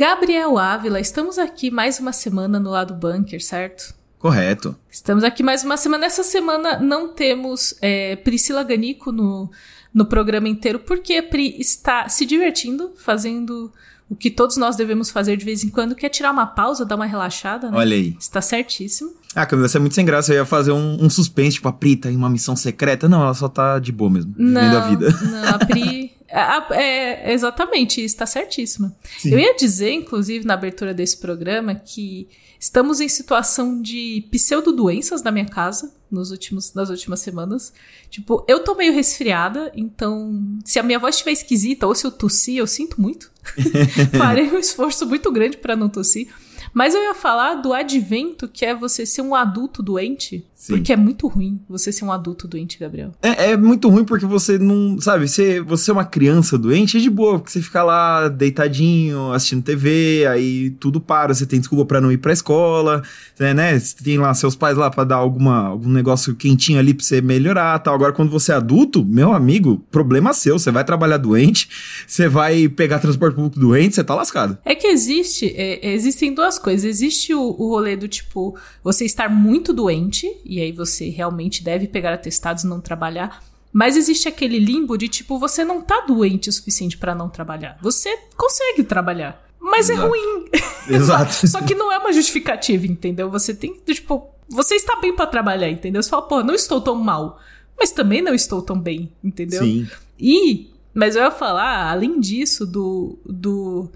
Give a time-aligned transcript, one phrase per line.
[0.00, 3.92] Gabriel Ávila, estamos aqui mais uma semana no lado bunker, certo?
[4.18, 4.74] Correto.
[4.90, 6.06] Estamos aqui mais uma semana.
[6.06, 9.50] Essa semana não temos é, Priscila Ganico no,
[9.92, 13.70] no programa inteiro, porque a Pri está se divertindo, fazendo
[14.08, 16.86] o que todos nós devemos fazer de vez em quando, que é tirar uma pausa,
[16.86, 17.76] dar uma relaxada, né?
[17.76, 18.16] Olha aí.
[18.18, 19.12] Está certíssimo.
[19.34, 20.32] Ah, Camila, você é muito sem graça.
[20.32, 23.06] Eu ia fazer um, um suspense, tipo, a Pri tá em uma missão secreta.
[23.06, 25.30] Não, ela só tá de boa mesmo, não, vivendo a vida.
[25.30, 26.09] Não, a Pri...
[26.30, 28.94] é, exatamente, está certíssima.
[29.18, 29.32] Sim.
[29.32, 35.30] Eu ia dizer, inclusive, na abertura desse programa, que estamos em situação de pseudo-doenças na
[35.30, 37.72] minha casa nos últimos, nas últimas semanas.
[38.10, 42.10] Tipo, eu tô meio resfriada, então se a minha voz estiver esquisita ou se eu
[42.10, 43.30] tossir, eu sinto muito.
[44.18, 46.28] Farei um esforço muito grande para não tossir.
[46.72, 50.44] Mas eu ia falar do advento, que é você ser um adulto doente.
[50.60, 50.74] Sim.
[50.74, 53.12] Porque é muito ruim você ser um adulto doente, Gabriel.
[53.22, 55.00] É, é, muito ruim porque você não.
[55.00, 59.32] Sabe, você, você é uma criança doente, é de boa, porque você fica lá deitadinho,
[59.32, 63.02] assistindo TV, aí tudo para, você tem desculpa para não ir pra escola,
[63.38, 63.78] né, né?
[63.78, 67.22] Você tem lá seus pais lá para dar alguma, algum negócio quentinho ali pra você
[67.22, 67.94] melhorar tal.
[67.94, 70.58] Agora, quando você é adulto, meu amigo, problema seu.
[70.58, 71.70] Você vai trabalhar doente,
[72.06, 74.58] você vai pegar transporte público doente, você tá lascado.
[74.62, 76.84] É que existe, é, existem duas coisas.
[76.84, 81.88] Existe o, o rolê do tipo, você estar muito doente e aí você realmente deve
[81.88, 83.42] pegar atestados e não trabalhar.
[83.72, 87.78] Mas existe aquele limbo de tipo, você não tá doente o suficiente para não trabalhar.
[87.80, 89.44] Você consegue trabalhar.
[89.60, 90.06] Mas é Exato.
[90.06, 90.44] é ruim.
[90.88, 91.48] Exato.
[91.48, 93.30] Só que não é uma justificativa, entendeu?
[93.30, 96.02] Você tem que, tipo, você está bem para trabalhar, entendeu?
[96.02, 97.38] Você fala, pô, não estou tão mal.
[97.78, 99.62] Mas também não estou tão bem, entendeu?
[99.62, 99.88] Sim.
[100.18, 103.90] E, mas eu ia falar, além disso, do, do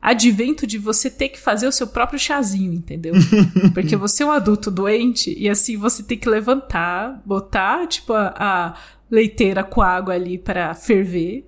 [0.00, 3.14] advento de você ter que fazer o seu próprio chazinho, entendeu?
[3.74, 8.34] Porque você é um adulto doente e assim você tem que levantar, botar tipo a,
[8.38, 8.74] a
[9.10, 11.46] leiteira com água ali para ferver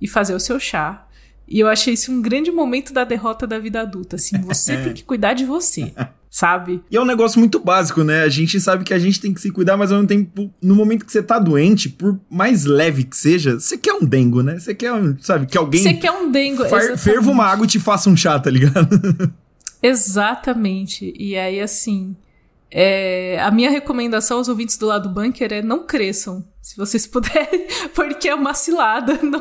[0.00, 1.06] e fazer o seu chá.
[1.46, 4.94] E eu achei isso um grande momento da derrota da vida adulta, assim, você tem
[4.94, 5.92] que cuidar de você
[6.30, 6.80] sabe?
[6.88, 8.22] E é um negócio muito básico, né?
[8.22, 10.76] A gente sabe que a gente tem que se cuidar, mas ao mesmo tempo, no
[10.76, 14.58] momento que você tá doente, por mais leve que seja, você quer um dengo, né?
[14.58, 15.82] Você quer, sabe, que alguém.
[15.82, 16.64] Você quer um dengo,
[16.96, 18.88] Ferva uma água e te faça um chá, tá ligado?
[19.82, 21.12] Exatamente.
[21.18, 22.14] E aí, assim.
[22.72, 26.44] É, a minha recomendação aos ouvintes do lado bunker é não cresçam.
[26.62, 29.18] Se vocês puderem, porque é uma cilada.
[29.22, 29.40] Não,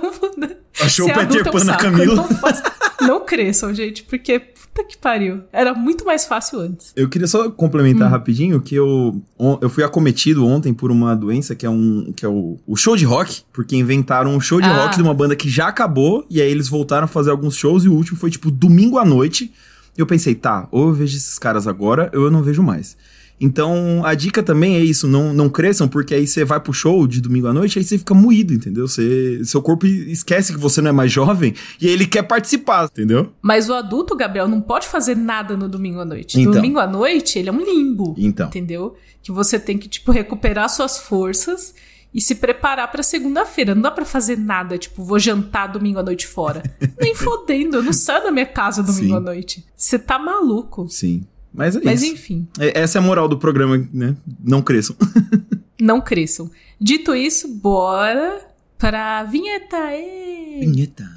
[0.81, 2.15] Achou o Peter Pan na Camila?
[2.15, 5.41] Não, não cresçam, gente, porque puta que pariu.
[5.51, 6.93] Era muito mais fácil antes.
[6.95, 8.11] Eu queria só complementar hum.
[8.11, 9.21] rapidinho que eu,
[9.61, 12.95] eu fui acometido ontem por uma doença que é, um, que é o, o show
[12.95, 14.83] de rock, porque inventaram um show de ah.
[14.83, 17.83] rock de uma banda que já acabou, e aí eles voltaram a fazer alguns shows,
[17.83, 19.51] e o último foi tipo domingo à noite.
[19.97, 22.95] E eu pensei, tá, ou eu vejo esses caras agora, ou eu não vejo mais.
[23.39, 27.07] Então, a dica também é isso, não, não cresçam, porque aí você vai pro show
[27.07, 28.87] de domingo à noite, aí você fica moído, entendeu?
[28.87, 32.85] Você, seu corpo esquece que você não é mais jovem e aí ele quer participar,
[32.85, 33.31] entendeu?
[33.41, 36.39] Mas o adulto, Gabriel, não pode fazer nada no domingo à noite.
[36.39, 36.51] Então.
[36.51, 38.47] Domingo à noite, ele é um limbo, então.
[38.47, 38.95] entendeu?
[39.23, 41.73] Que você tem que, tipo, recuperar suas forças
[42.13, 43.75] e se preparar para segunda-feira.
[43.75, 46.63] Não dá para fazer nada, tipo, vou jantar domingo à noite fora.
[46.99, 49.15] Nem fodendo, eu não saio da minha casa domingo Sim.
[49.15, 49.65] à noite.
[49.75, 50.87] Você tá maluco.
[50.89, 51.23] Sim.
[51.53, 52.13] Mas é Mas isso.
[52.13, 52.47] enfim.
[52.59, 54.15] É, essa é a moral do programa, né?
[54.43, 54.95] Não cresçam.
[55.79, 56.49] Não cresçam.
[56.79, 58.39] Dito isso, bora
[58.77, 59.77] para a vinheta.
[59.93, 60.59] Ê!
[60.61, 61.09] Vinheta.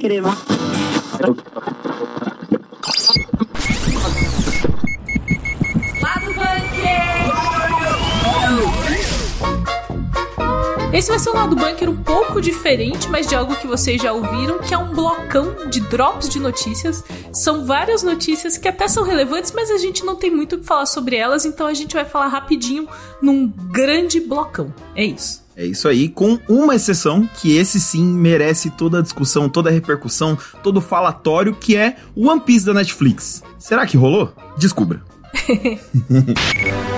[0.00, 0.36] Crema.
[10.98, 14.12] Esse vai ser um lado bunker um pouco diferente, mas de algo que vocês já
[14.12, 17.04] ouviram, que é um blocão de drops de notícias.
[17.32, 20.66] São várias notícias que até são relevantes, mas a gente não tem muito o que
[20.66, 22.88] falar sobre elas, então a gente vai falar rapidinho
[23.22, 24.74] num grande blocão.
[24.92, 25.44] É isso.
[25.54, 29.72] É isso aí, com uma exceção, que esse sim merece toda a discussão, toda a
[29.72, 33.40] repercussão, todo o falatório, que é o One Piece da Netflix.
[33.56, 34.32] Será que rolou?
[34.56, 35.00] Descubra.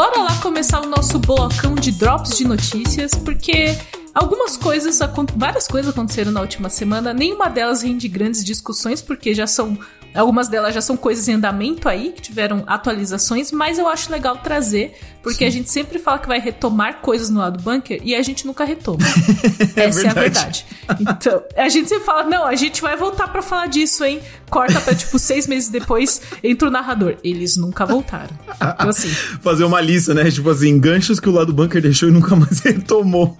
[0.00, 3.76] Bora lá começar o nosso blocão de drops de notícias, porque
[4.14, 4.98] algumas coisas,
[5.36, 9.78] várias coisas aconteceram na última semana, nenhuma delas rende grandes discussões, porque já são
[10.14, 14.36] Algumas delas já são coisas em andamento aí, que tiveram atualizações, mas eu acho legal
[14.38, 15.44] trazer, porque Sim.
[15.44, 18.64] a gente sempre fala que vai retomar coisas no lado bunker e a gente nunca
[18.64, 18.98] retoma.
[19.76, 20.08] é Essa verdade.
[20.08, 20.66] é a verdade.
[21.00, 24.20] Então, a gente sempre fala, não, a gente vai voltar para falar disso, hein?
[24.50, 27.16] Corta pra, tipo, seis meses depois, entra o narrador.
[27.22, 28.36] Eles nunca voltaram.
[28.56, 29.08] Então, assim.
[29.40, 30.30] Fazer uma lista, né?
[30.30, 33.36] Tipo assim, ganchos que o lado bunker deixou e nunca mais retomou.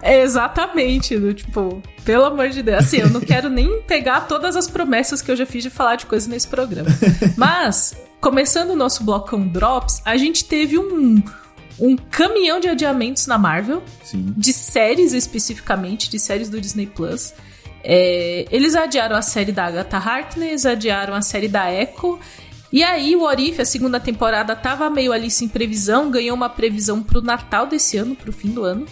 [0.00, 2.78] É exatamente, do tipo, pelo amor de Deus.
[2.78, 5.96] Assim, eu não quero nem pegar todas as promessas que eu já fiz de falar
[5.96, 6.88] de coisas nesse programa.
[7.36, 11.22] Mas, começando o nosso blocão Drops, a gente teve um,
[11.78, 14.32] um caminhão de adiamentos na Marvel, Sim.
[14.36, 17.32] de séries especificamente, de séries do Disney Plus.
[17.90, 22.20] É, eles adiaram a série da Agatha Harkness, adiaram a série da Echo.
[22.70, 27.02] E aí, o Orif, a segunda temporada, tava meio ali sem previsão, ganhou uma previsão
[27.02, 28.86] pro Natal desse ano, pro fim do ano.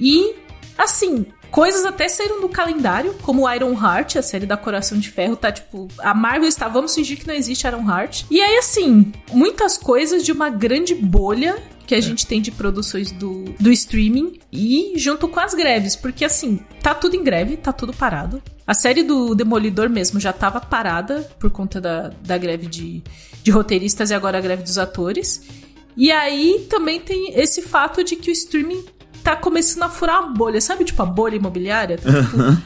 [0.00, 0.34] E,
[0.76, 5.36] assim, coisas até saíram do calendário, como Iron Heart, a série da Coração de Ferro,
[5.36, 5.86] tá tipo.
[5.98, 8.24] A Marvel está, vamos fingir que não existe Iron Heart.
[8.30, 13.12] E aí, assim, muitas coisas de uma grande bolha que a gente tem de produções
[13.12, 17.72] do, do streaming e junto com as greves, porque assim, tá tudo em greve, tá
[17.72, 18.42] tudo parado.
[18.66, 23.02] A série do Demolidor mesmo já tava parada por conta da, da greve de,
[23.42, 25.42] de roteiristas e agora a greve dos atores.
[25.96, 28.82] E aí também tem esse fato de que o streaming
[29.22, 30.84] tá começando a furar a bolha, sabe?
[30.84, 31.96] Tipo a bolha imobiliária.
[31.96, 32.10] Tipo,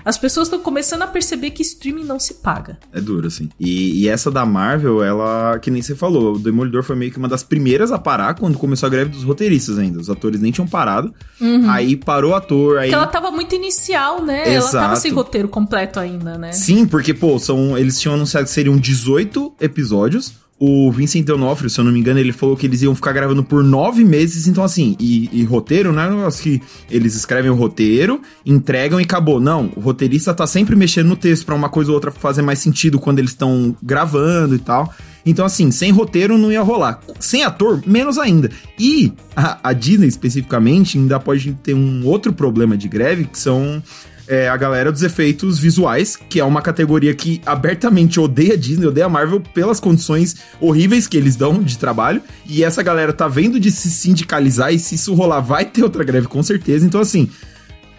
[0.05, 2.79] as pessoas estão começando a perceber que streaming não se paga.
[2.93, 3.49] É duro, assim.
[3.59, 7.19] E, e, essa da Marvel, ela, que nem você falou, o Demolidor foi meio que
[7.19, 9.99] uma das primeiras a parar quando começou a greve dos roteiristas ainda.
[9.99, 11.13] Os atores nem tinham parado.
[11.41, 11.71] Uhum.
[11.71, 12.79] Aí parou o ator.
[12.79, 12.89] Aí...
[12.89, 14.55] Porque ela tava muito inicial, né?
[14.55, 14.77] Exato.
[14.77, 16.53] Ela tava sem roteiro completo ainda, né?
[16.53, 20.46] Sim, porque, pô, são, eles tinham anunciado que seriam 18 episódios.
[20.59, 23.45] O Vincent D'Onofrio, se eu não me engano, ele falou que eles iam ficar gravando
[23.45, 24.47] por nove meses.
[24.47, 28.99] Então, assim, e, e roteiro não é um negócio que eles escrevem o roteiro, entregam
[28.99, 29.39] e acabou.
[29.39, 32.59] Não, o roteirista tá sempre mexendo no texto para uma coisa ou outra fazer mais
[32.59, 34.95] sentido quando eles estão gravando e tal.
[35.27, 37.01] Então, assim, sem roteiro não ia rolar.
[37.21, 38.51] Sem ator, menos ainda.
[38.79, 43.83] E a, a Disney, especificamente, ainda pode ter um outro problema de greve, que são
[44.29, 48.87] é a galera dos efeitos visuais, que é uma categoria que abertamente odeia a Disney,
[48.87, 52.23] odeia a Marvel pelas condições horríveis que eles dão de trabalho.
[52.47, 56.05] E essa galera tá vendo de se sindicalizar e se isso rolar, vai ter outra
[56.05, 56.87] greve com certeza.
[56.87, 57.29] Então, assim,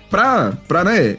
[0.09, 1.17] pra, pra né,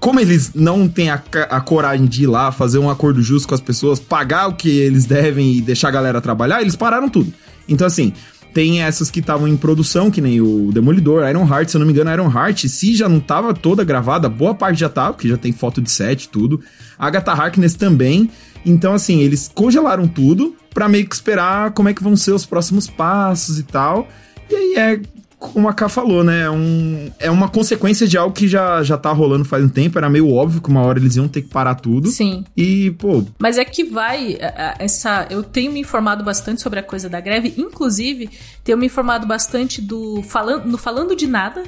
[0.00, 3.54] como eles não têm a, a, coragem de ir lá fazer um acordo justo com
[3.54, 7.32] as pessoas, pagar o que eles devem e deixar a galera trabalhar, eles pararam tudo.
[7.68, 8.12] Então, assim,
[8.52, 11.86] tem essas que estavam em produção, que nem o Demolidor, Iron Heart, se eu não
[11.86, 15.28] me engano, Iron Heart, se já não tava toda gravada, boa parte já tava, porque
[15.28, 16.60] já tem foto de set, tudo.
[16.98, 18.30] Agatha Harkness também.
[18.64, 22.44] Então, assim, eles congelaram tudo para meio que esperar como é que vão ser os
[22.44, 24.08] próximos passos e tal.
[24.50, 25.00] E aí é
[25.38, 26.42] como a Ká falou, né?
[26.42, 29.96] É, um, é uma consequência de algo que já, já tá rolando faz um tempo.
[29.96, 32.08] Era meio óbvio que uma hora eles iam ter que parar tudo.
[32.08, 32.44] Sim.
[32.56, 33.24] E, pô.
[33.38, 34.36] Mas é que vai.
[34.78, 35.26] Essa.
[35.30, 37.54] Eu tenho me informado bastante sobre a coisa da greve.
[37.56, 38.28] Inclusive,
[38.64, 41.62] tenho me informado bastante do Falando, no Falando de Nada,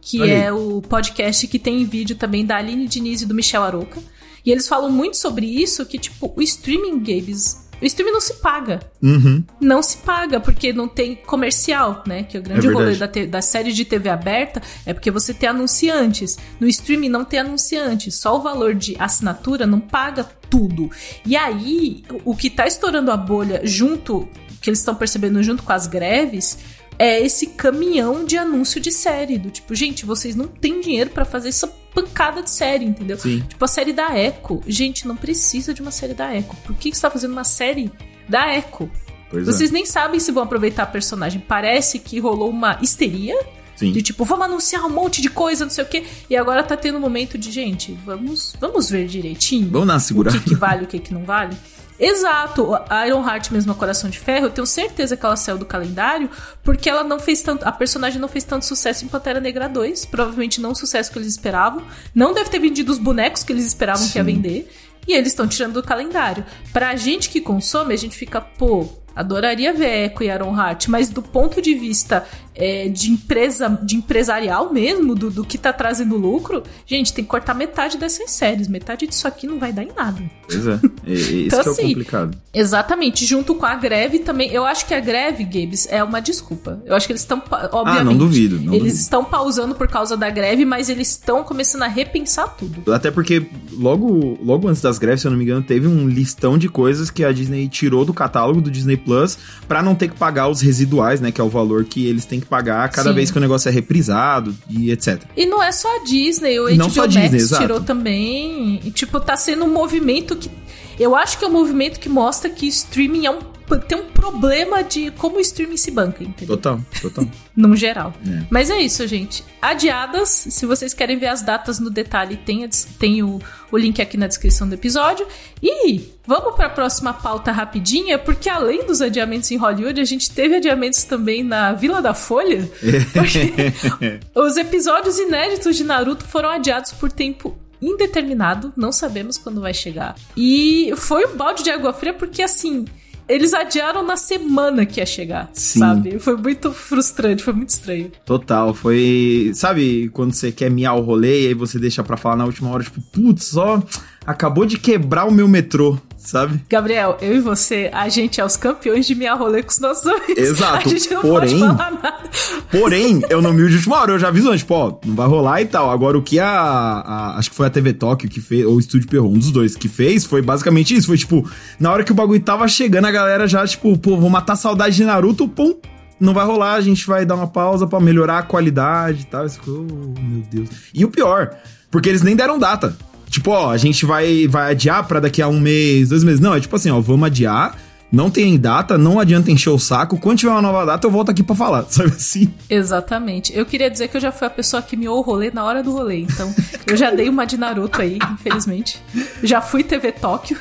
[0.00, 4.00] que é o podcast que tem vídeo também da Aline Diniz e do Michel Aroca.
[4.44, 8.34] E eles falam muito sobre isso, que, tipo, o streaming games o streaming não se
[8.34, 8.80] paga.
[9.02, 9.44] Uhum.
[9.60, 12.22] Não se paga, porque não tem comercial, né?
[12.22, 15.34] Que é o grande é rolê da, da série de TV aberta é porque você
[15.34, 16.38] tem anunciantes.
[16.60, 18.14] No streaming não tem anunciantes.
[18.14, 20.90] Só o valor de assinatura não paga tudo.
[21.26, 24.28] E aí, o que tá estourando a bolha junto,
[24.60, 26.58] que eles estão percebendo junto com as greves,
[26.98, 29.38] é esse caminhão de anúncio de série.
[29.38, 33.18] Do tipo, gente, vocês não têm dinheiro para fazer essa pancada de série, entendeu?
[33.18, 33.40] Sim.
[33.48, 34.60] Tipo, a série da Echo.
[34.66, 36.56] Gente, não precisa de uma série da Echo.
[36.64, 37.90] Por que, que você tá fazendo uma série
[38.28, 38.90] da Echo?
[39.30, 39.72] Pois Vocês é.
[39.72, 41.40] nem sabem se vão aproveitar a personagem.
[41.40, 43.38] Parece que rolou uma histeria.
[43.74, 43.90] Sim.
[43.90, 46.04] De tipo, vamos anunciar um monte de coisa, não sei o quê.
[46.28, 49.70] E agora tá tendo um momento de, gente, vamos, vamos ver direitinho.
[49.70, 50.36] Vamos segurada.
[50.36, 51.56] O que, que vale, o que, que não vale.
[52.04, 55.56] Exato, a Iron Heart mesmo, a Coração de Ferro, eu tenho certeza que ela saiu
[55.56, 56.28] do calendário
[56.64, 60.06] porque ela não fez tanto, a personagem não fez tanto sucesso em Pantera Negra 2,
[60.06, 63.64] provavelmente não o sucesso que eles esperavam, não deve ter vendido os bonecos que eles
[63.64, 64.10] esperavam Sim.
[64.10, 64.72] que ia vender,
[65.06, 66.44] e eles estão tirando do calendário.
[66.72, 71.08] Pra gente que consome, a gente fica, pô, Adoraria ver Echo e Aaron Hart, mas
[71.08, 76.16] do ponto de vista é, de empresa, de empresarial mesmo, do, do que tá trazendo
[76.16, 78.68] lucro, gente, tem que cortar metade dessas séries.
[78.68, 80.22] Metade disso aqui não vai dar em nada.
[80.46, 80.72] Pois é.
[80.72, 80.76] é,
[81.06, 82.38] é isso então, é assim, complicado.
[82.52, 83.24] Exatamente.
[83.24, 84.50] Junto com a greve também.
[84.50, 86.82] Eu acho que a greve, Gabes, é uma desculpa.
[86.84, 87.42] Eu acho que eles estão.
[87.72, 88.00] Obviamente.
[88.00, 88.56] Ah, não duvido.
[88.56, 88.96] Não eles duvido.
[88.96, 92.92] estão pausando por causa da greve, mas eles estão começando a repensar tudo.
[92.92, 96.58] Até porque logo, logo antes das greves, se eu não me engano, teve um listão
[96.58, 100.16] de coisas que a Disney tirou do catálogo do Disney Plus para não ter que
[100.16, 101.30] pagar os residuais, né?
[101.30, 103.14] Que é o valor que eles têm que pagar cada Sim.
[103.14, 105.22] vez que o negócio é reprisado e etc.
[105.36, 107.62] E não é só a Disney, o não HBO só a Disney, Max exato.
[107.62, 108.80] tirou também.
[108.84, 110.50] E, tipo, tá sendo um movimento que.
[110.98, 113.40] Eu acho que é um movimento que mostra que streaming é um
[113.80, 116.56] tem um problema de como o streaming se banca, entendeu?
[116.56, 117.26] Total, total.
[117.56, 118.14] Num geral.
[118.26, 118.42] É.
[118.50, 119.44] Mas é isso, gente.
[119.60, 124.00] Adiadas, se vocês querem ver as datas no detalhe, tem, a, tem o, o link
[124.00, 125.26] aqui na descrição do episódio.
[125.62, 130.30] E vamos para a próxima pauta rapidinha, porque além dos adiamentos em Hollywood, a gente
[130.30, 132.70] teve adiamentos também na Vila da Folha.
[134.34, 140.14] os episódios inéditos de Naruto foram adiados por tempo indeterminado, não sabemos quando vai chegar.
[140.36, 142.84] E foi um balde de água fria porque assim,
[143.32, 145.78] eles adiaram na semana que ia chegar, Sim.
[145.78, 146.18] sabe?
[146.18, 148.12] Foi muito frustrante, foi muito estranho.
[148.26, 149.50] Total, foi.
[149.54, 152.70] Sabe quando você quer miar o rolê e aí você deixa pra falar na última
[152.70, 153.82] hora, tipo, putz, só
[154.26, 156.60] acabou de quebrar o meu metrô sabe?
[156.68, 160.06] Gabriel, eu e você, a gente é os campeões de minha rolê com os nossos
[160.06, 160.38] amigos.
[160.38, 160.88] Exato.
[160.88, 162.30] A gente não porém, pode falar nada.
[162.70, 165.26] Porém, eu não me de última hora, eu já aviso antes, pô, ó, não vai
[165.26, 165.90] rolar e tal.
[165.90, 168.80] Agora, o que a, a, Acho que foi a TV Tóquio que fez, ou o
[168.80, 171.08] Estúdio Perron, um dos dois que fez, foi basicamente isso.
[171.08, 171.48] Foi tipo,
[171.78, 174.56] na hora que o bagulho tava chegando, a galera já, tipo, pô, vou matar a
[174.56, 175.74] saudade de Naruto, pum,
[176.20, 179.44] não vai rolar, a gente vai dar uma pausa para melhorar a qualidade e tal.
[179.66, 180.68] Oh, meu Deus.
[180.94, 181.56] E o pior,
[181.90, 182.96] porque eles nem deram data.
[183.32, 186.38] Tipo, ó, a gente vai, vai adiar pra daqui a um mês, dois meses.
[186.38, 187.78] Não, é tipo assim, ó, vamos adiar.
[188.12, 190.18] Não tem data, não adianta encher o saco.
[190.18, 192.52] Quando tiver uma nova data, eu volto aqui para falar, sabe assim?
[192.68, 193.56] Exatamente.
[193.56, 195.82] Eu queria dizer que eu já fui a pessoa que miou o rolê na hora
[195.82, 196.18] do rolê.
[196.18, 196.54] Então,
[196.86, 199.02] eu já dei uma de Naruto aí, infelizmente.
[199.42, 200.58] Já fui TV Tóquio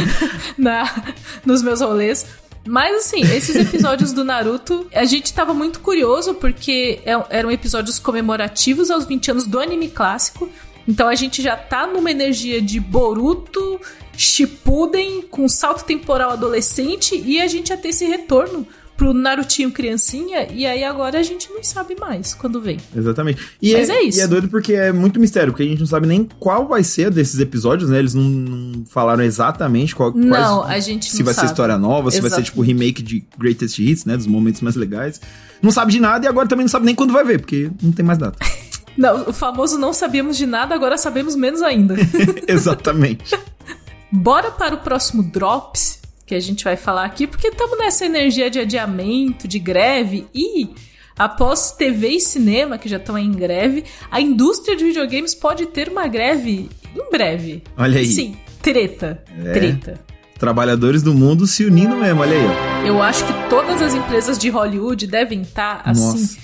[0.56, 0.90] na,
[1.44, 2.24] nos meus rolês.
[2.66, 7.98] Mas assim, esses episódios do Naruto, a gente tava muito curioso porque é, eram episódios
[7.98, 10.50] comemorativos aos 20 anos do anime clássico.
[10.86, 13.80] Então a gente já tá numa energia de Boruto,
[14.16, 18.66] Shippuden, com salto temporal adolescente, e a gente ia ter esse retorno
[18.96, 22.78] pro Narutinho criancinha, e aí agora a gente não sabe mais quando vem.
[22.96, 23.42] Exatamente.
[23.60, 24.18] E Mas é, é, isso.
[24.18, 26.82] E é doido porque é muito mistério, porque a gente não sabe nem qual vai
[26.82, 27.98] ser desses episódios, né?
[27.98, 31.48] Eles não, não falaram exatamente qual Não, quais, a gente Se vai sabe.
[31.48, 34.16] ser história nova, se vai ser tipo remake de Greatest Hits, né?
[34.16, 35.20] Dos momentos mais legais.
[35.60, 37.92] Não sabe de nada e agora também não sabe nem quando vai ver, porque não
[37.92, 38.38] tem mais data.
[38.96, 41.94] Não, o famoso não sabíamos de nada, agora sabemos menos ainda.
[42.48, 43.34] Exatamente.
[44.10, 48.50] Bora para o próximo Drops, que a gente vai falar aqui, porque estamos nessa energia
[48.50, 50.70] de adiamento, de greve e.
[51.18, 55.88] Após TV e cinema, que já estão em greve, a indústria de videogames pode ter
[55.88, 57.62] uma greve em breve.
[57.74, 58.06] Olha aí.
[58.06, 59.24] Sim, treta.
[59.42, 59.52] É.
[59.52, 60.00] Treta.
[60.38, 62.86] Trabalhadores do mundo se unindo mesmo, olha aí.
[62.86, 66.36] Eu acho que todas as empresas de Hollywood devem estar tá, assim.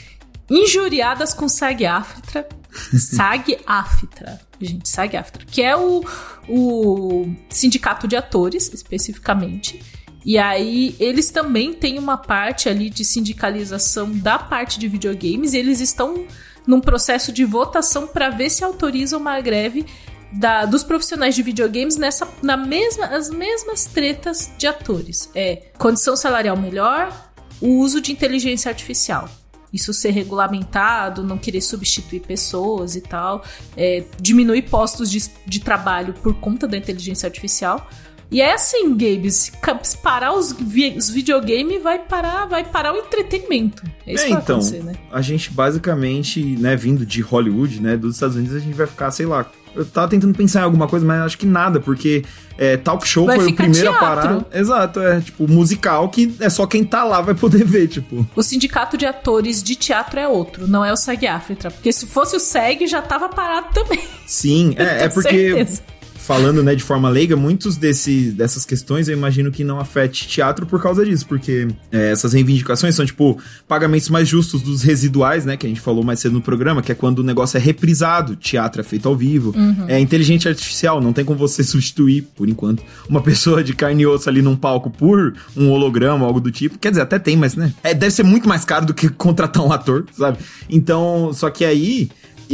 [0.52, 2.46] Injuriadas com SAG-AFTRA.
[2.92, 6.04] SAG-AFTRA, gente, SAG-AFTRA, que é o,
[6.46, 9.82] o sindicato de atores, especificamente.
[10.26, 15.58] E aí, eles também têm uma parte ali de sindicalização da parte de videogames, e
[15.58, 16.26] eles estão
[16.66, 19.86] num processo de votação para ver se autorizam uma greve
[20.30, 25.30] da, dos profissionais de videogames nessa, na mesma, as mesmas tretas de atores.
[25.34, 29.28] É condição salarial melhor, o uso de inteligência artificial
[29.72, 33.44] isso ser regulamentado, não querer substituir pessoas e tal,
[33.76, 37.88] é, diminuir postos de, de trabalho por conta da inteligência artificial.
[38.30, 39.52] E é assim, Gabes,
[39.82, 43.84] se parar os, vi os videogames, vai parar, vai parar o entretenimento.
[44.06, 44.94] É isso é, que vai então, acontecer, né?
[45.10, 49.10] A gente basicamente, né, vindo de Hollywood, né, dos Estados Unidos, a gente vai ficar,
[49.10, 52.24] sei lá, eu tava tentando pensar em alguma coisa, mas acho que nada, porque
[52.58, 54.04] é, talk show vai foi o primeiro teatro.
[54.04, 54.46] a parar.
[54.52, 58.26] Exato, é tipo musical que é só quem tá lá vai poder ver, tipo.
[58.34, 62.06] O sindicato de atores de teatro é outro, não é o SEG África, porque se
[62.06, 64.02] fosse o SEG já tava parado também.
[64.26, 65.82] Sim, é, é porque certeza
[66.22, 70.64] falando, né, de forma leiga, muitos desses, dessas questões eu imagino que não afete teatro
[70.64, 75.56] por causa disso, porque é, essas reivindicações são, tipo, pagamentos mais justos dos residuais, né,
[75.56, 78.36] que a gente falou mais cedo no programa, que é quando o negócio é reprisado,
[78.36, 79.86] teatro é feito ao vivo, uhum.
[79.88, 84.06] é inteligente artificial, não tem como você substituir, por enquanto, uma pessoa de carne e
[84.06, 87.56] osso ali num palco por um holograma, algo do tipo, quer dizer, até tem, mas,
[87.56, 90.38] né, é, deve ser muito mais caro do que contratar um ator, sabe?
[90.70, 92.08] Então, só que aí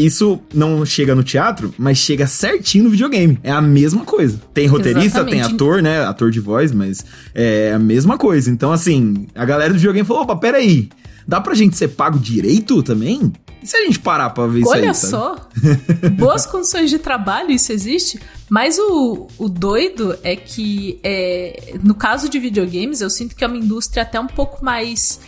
[0.04, 3.38] isso não chega no teatro, mas chega certinho no videogame.
[3.42, 4.40] É a mesma coisa.
[4.54, 5.44] Tem roteirista, Exatamente.
[5.44, 6.04] tem ator, né?
[6.04, 8.50] Ator de voz, mas é a mesma coisa.
[8.50, 10.88] Então, assim, a galera do videogame falou: opa, peraí.
[11.26, 13.30] Dá pra gente ser pago direito também?
[13.62, 15.22] E se a gente parar pra ver Olha isso aí?
[15.22, 15.48] Olha só.
[16.16, 18.18] Boas condições de trabalho, isso existe.
[18.48, 23.46] Mas o, o doido é que, é, no caso de videogames, eu sinto que é
[23.46, 25.20] uma indústria até um pouco mais.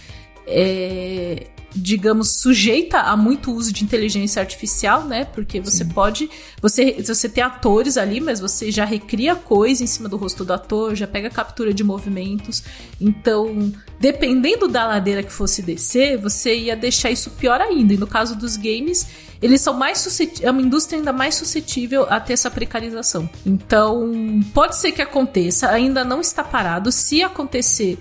[0.46, 5.24] É, digamos, sujeita a muito uso de inteligência artificial, né?
[5.24, 5.90] Porque você Sim.
[5.90, 6.30] pode.
[6.60, 10.52] Você, você tem atores ali, mas você já recria coisa em cima do rosto do
[10.52, 12.62] ator, já pega captura de movimentos.
[13.00, 17.94] Então, dependendo da ladeira que fosse descer, você ia deixar isso pior ainda.
[17.94, 19.06] E no caso dos games,
[19.40, 23.28] eles são mais suscetíveis, é uma indústria ainda mais suscetível a ter essa precarização.
[23.46, 26.90] Então, pode ser que aconteça, ainda não está parado.
[26.92, 27.98] Se acontecer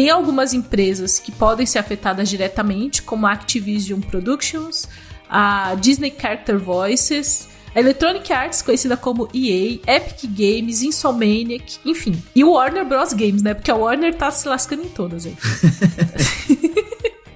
[0.00, 4.88] tem algumas empresas que podem ser afetadas diretamente, como a Activision Productions,
[5.28, 12.16] a Disney Character Voices, a Electronic Arts, conhecida como EA, Epic Games, Insomniac, enfim.
[12.34, 13.12] E o Warner Bros.
[13.12, 13.52] Games, né?
[13.52, 15.36] Porque a Warner tá se lascando em todas aí.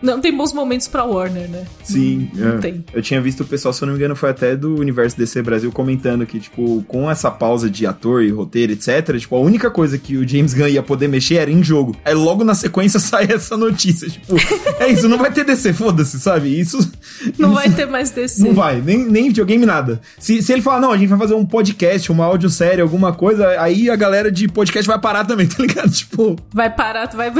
[0.05, 1.65] não tem bons momentos pra Warner, né?
[1.83, 2.59] Sim, não, não é.
[2.59, 2.85] tem.
[2.93, 5.43] Eu tinha visto o pessoal, se eu não me engano, foi até do Universo DC
[5.43, 9.71] Brasil comentando que, tipo, com essa pausa de ator e roteiro, etc., tipo, a única
[9.71, 11.97] coisa que o James Gunn ia poder mexer era em jogo.
[12.05, 14.37] Aí logo na sequência sai essa notícia, tipo,
[14.79, 16.59] é isso, não vai ter DC, foda-se, sabe?
[16.59, 16.79] Isso.
[17.39, 18.43] Não isso, vai ter mais DC.
[18.43, 20.01] Não vai, nem, nem videogame, nada.
[20.19, 23.61] Se, se ele falar, não, a gente vai fazer um podcast, uma audiosérie, alguma coisa,
[23.61, 25.91] aí a galera de podcast vai parar também, tá ligado?
[25.91, 26.37] Tipo.
[26.53, 27.33] Vai parar, tu vai.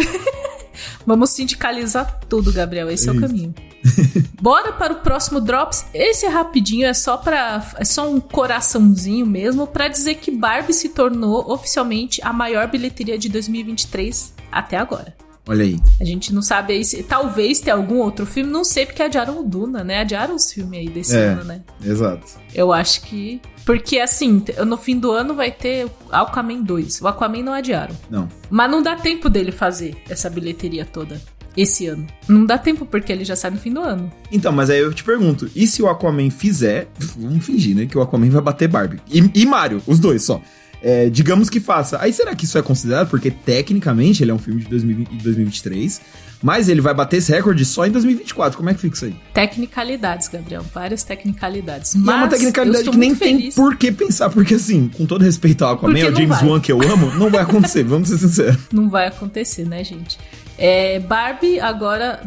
[1.07, 2.91] Vamos sindicalizar tudo, Gabriel.
[2.91, 3.55] Esse é, é o caminho.
[4.41, 5.87] Bora para o próximo Drops.
[5.93, 10.73] Esse é rapidinho, é só para é só um coraçãozinho mesmo para dizer que Barbie
[10.73, 15.24] se tornou oficialmente a maior bilheteria de 2023 até agora.
[15.47, 15.79] Olha aí.
[16.01, 19.41] A gente não sabe aí se talvez tenha algum outro filme, não sei porque adiaram
[19.41, 20.01] o Duna, né?
[20.01, 21.61] Adiaram os filmes aí desse é, ano, né?
[21.85, 22.27] Exato.
[22.55, 27.01] Eu acho que porque assim, no fim do ano vai ter Aquaman 2.
[27.03, 27.95] O Aquaman não adiaram.
[28.11, 28.29] Não.
[28.51, 31.21] Mas não dá tempo dele fazer essa bilheteria toda
[31.57, 32.07] esse ano.
[32.29, 34.13] Não dá tempo porque ele já sai no fim do ano.
[34.31, 37.97] Então, mas aí eu te pergunto, e se o Aquaman fizer, vamos fingir, né, que
[37.97, 40.43] o Aquaman vai bater Barbie e, e Mario, os dois só.
[40.87, 41.99] É, digamos que faça.
[41.99, 43.09] Aí será que isso é considerado?
[43.09, 46.01] Porque tecnicamente ele é um filme de 2020, 2023,
[46.43, 48.55] mas ele vai bater esse recorde só em 2024.
[48.55, 49.17] Como é que fica isso aí?
[49.33, 50.63] Tecnicalidades, Gabriel.
[50.75, 51.95] Várias tecnicalidades.
[51.95, 55.25] E mas é uma tecnicalidade que nem tem por que pensar, porque assim, com todo
[55.25, 58.59] respeito ao Aquaman, o James Wan que eu amo, não vai acontecer, vamos ser sinceros.
[58.71, 60.19] Não vai acontecer, né, gente?
[60.59, 62.21] É, Barbie agora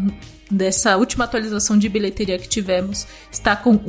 [0.50, 3.80] dessa última atualização de bilheteria que tivemos, está com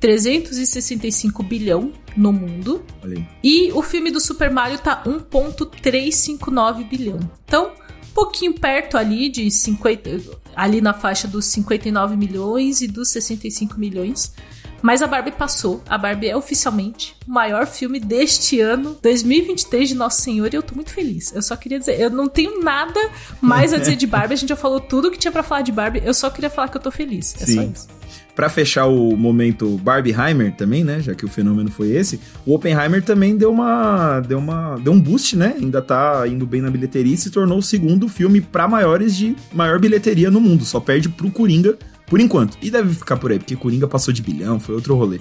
[0.00, 2.84] 1.365 bilhão no mundo.
[3.42, 7.18] E o filme do Super Mario tá 1.359 bilhão.
[7.44, 7.72] Então,
[8.10, 10.20] um pouquinho perto ali de 50,
[10.56, 14.32] ali na faixa dos 59 milhões e dos 65 milhões.
[14.82, 15.82] Mas a Barbie passou.
[15.88, 20.62] A Barbie é oficialmente o maior filme deste ano, 2023 de Nosso Senhor, e eu
[20.62, 21.34] tô muito feliz.
[21.34, 22.98] Eu só queria dizer, eu não tenho nada
[23.42, 24.34] mais a dizer de Barbie.
[24.34, 26.02] A gente já falou tudo que tinha para falar de Barbie.
[26.02, 27.34] Eu só queria falar que eu tô feliz.
[27.40, 27.54] É Sim.
[27.54, 27.99] só isso.
[28.40, 30.98] Pra fechar o momento Barbieheimer também, né?
[31.02, 34.20] Já que o fenômeno foi esse, o Oppenheimer também deu uma.
[34.20, 34.78] deu uma.
[34.78, 35.56] deu um boost, né?
[35.60, 39.36] Ainda tá indo bem na bilheteria e se tornou o segundo filme para maiores de
[39.52, 40.64] maior bilheteria no mundo.
[40.64, 42.56] Só perde pro Coringa por enquanto.
[42.62, 45.20] E deve ficar por aí, porque Coringa passou de bilhão, foi outro rolê.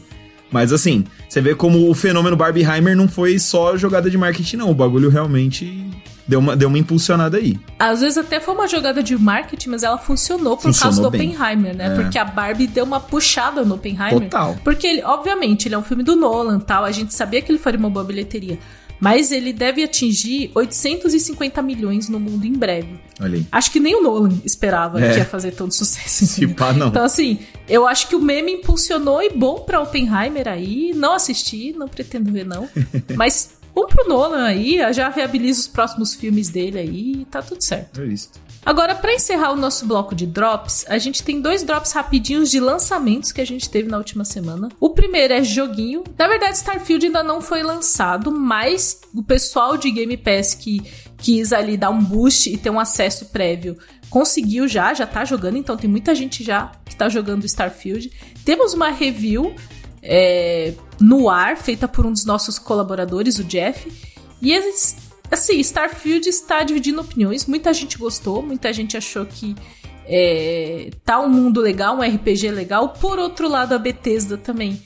[0.49, 4.71] Mas assim, você vê como o fenômeno Barbieheimer não foi só jogada de marketing, não.
[4.71, 5.89] O bagulho realmente
[6.29, 7.59] deu uma, deu uma impulsionada aí.
[7.79, 11.09] Às vezes até foi uma jogada de marketing, mas ela funcionou por funcionou causa do
[11.09, 11.29] bem.
[11.31, 11.87] Oppenheimer, né?
[11.87, 11.95] É.
[11.95, 14.29] Porque a Barbie deu uma puxada no Oppenheimer.
[14.29, 14.55] Total.
[14.63, 17.57] Porque ele, obviamente, ele é um filme do Nolan tal, a gente sabia que ele
[17.57, 18.59] faria uma boa bilheteria.
[18.99, 22.99] Mas ele deve atingir 850 milhões no mundo em breve.
[23.21, 23.47] Olha aí.
[23.49, 25.13] Acho que nem o Nolan esperava é.
[25.13, 26.25] que ia fazer tanto sucesso.
[26.25, 26.89] Se pá, não.
[26.89, 30.91] Então, assim, eu acho que o meme impulsionou e bom pra Oppenheimer aí.
[30.93, 32.67] Não assisti, não pretendo ver, não.
[33.15, 37.61] Mas Vamos pro Nolan aí, já viabiliza os próximos filmes dele aí e tá tudo
[37.61, 38.01] certo.
[38.01, 38.29] É isso.
[38.65, 42.59] Agora, para encerrar o nosso bloco de drops, a gente tem dois drops rapidinhos de
[42.59, 44.67] lançamentos que a gente teve na última semana.
[44.81, 46.03] O primeiro é joguinho.
[46.17, 50.81] Na verdade, Starfield ainda não foi lançado, mas o pessoal de Game Pass que
[51.17, 53.77] quis ali dar um boost e ter um acesso prévio
[54.09, 58.11] conseguiu já, já tá jogando, então tem muita gente já que tá jogando Starfield.
[58.43, 59.55] Temos uma review
[60.01, 63.91] é, no ar, feita por um dos nossos colaboradores, o Jeff.
[64.41, 64.53] E
[65.31, 67.45] assim, Starfield está dividindo opiniões.
[67.45, 69.55] Muita gente gostou, muita gente achou que
[70.05, 72.89] é, tá um mundo legal, um RPG legal.
[72.89, 74.81] Por outro lado, a Bethesda também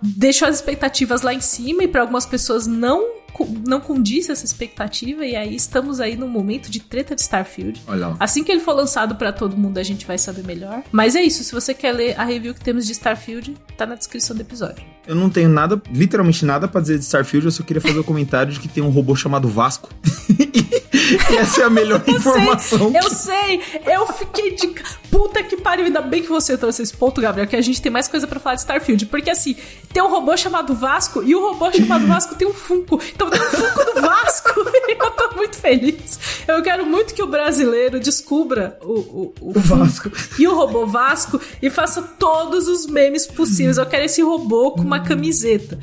[0.00, 3.17] deixou as expectativas lá em cima e para algumas pessoas não
[3.66, 7.82] não condiz essa expectativa e aí estamos aí no momento de treta de Starfield.
[7.86, 8.16] Olha.
[8.18, 10.82] Assim que ele for lançado para todo mundo, a gente vai saber melhor.
[10.90, 13.94] Mas é isso, se você quer ler a review que temos de Starfield, tá na
[13.94, 14.84] descrição do episódio.
[15.06, 18.00] Eu não tenho nada, literalmente nada para dizer de Starfield, eu só queria fazer o
[18.00, 19.88] um comentário de que tem um robô chamado Vasco.
[20.38, 22.90] e essa é a melhor eu informação.
[22.90, 24.68] Sei, eu sei, eu fiquei de
[25.10, 27.90] puta que pariu, ainda bem que você trouxe esse ponto, Gabriel, que a gente tem
[27.90, 29.56] mais coisa para falar de Starfield, porque assim,
[29.92, 33.00] tem um robô chamado Vasco e o robô chamado Vasco tem um Funko.
[33.18, 34.60] Então tem um Funko do Vasco.
[34.88, 36.20] eu tô muito feliz.
[36.46, 40.86] Eu quero muito que o brasileiro descubra o, o, o, o Vasco e o robô
[40.86, 43.76] Vasco e faça todos os memes possíveis.
[43.76, 45.76] Eu quero esse robô com uma camiseta.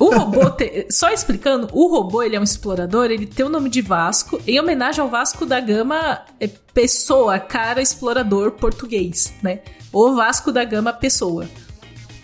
[0.00, 0.88] O robô, te...
[0.90, 4.58] só explicando, o robô ele é um explorador, ele tem o nome de Vasco em
[4.58, 9.60] homenagem ao Vasco da Gama é, Pessoa, cara explorador português, né?
[9.92, 11.46] O Vasco da Gama Pessoa.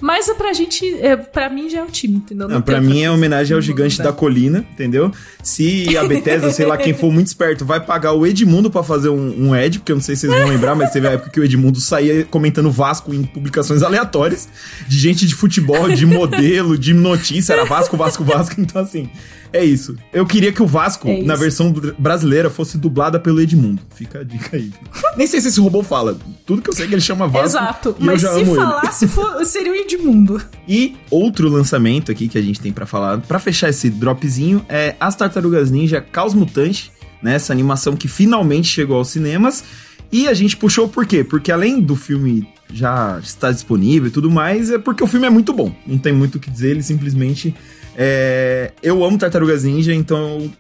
[0.05, 2.47] Mas pra gente, é, pra mim já é o time, entendeu?
[2.47, 5.11] Não, Não pra mim é homenagem ao gigante da colina, entendeu?
[5.43, 9.09] Se a Bethesda, sei lá, quem for muito esperto, vai pagar o Edmundo para fazer
[9.09, 11.31] um, um Ed, porque eu não sei se vocês vão lembrar, mas teve a época
[11.31, 14.47] que o Edmundo saía comentando Vasco em publicações aleatórias,
[14.87, 19.09] de gente de futebol, de modelo, de notícia, era Vasco, Vasco, Vasco, então assim
[19.55, 19.97] É isso.
[20.12, 23.81] Eu queria que o Vasco, é na versão brasileira, fosse dublada pelo Edmundo.
[23.95, 24.73] Fica a dica aí.
[25.17, 26.19] Nem sei se esse robô fala.
[26.45, 27.47] Tudo que eu sei é que ele chama Vasco.
[27.47, 27.97] Exato.
[28.01, 30.43] Mas se falasse, for, seria o Edmundo.
[30.67, 34.97] E outro lançamento aqui que a gente tem para falar, para fechar esse dropzinho, é
[34.99, 36.90] As Tartarugas Ninja Caos Mutante,
[37.23, 37.35] né?
[37.35, 39.62] Essa animação que finalmente chegou aos cinemas.
[40.11, 41.23] E a gente puxou por quê?
[41.23, 45.31] Porque além do filme já estar disponível e tudo mais, é porque o filme é
[45.31, 45.73] muito bom.
[45.87, 47.55] Não tem muito o que dizer, ele simplesmente
[47.97, 50.51] é, eu amo Tartarugas Ninja, então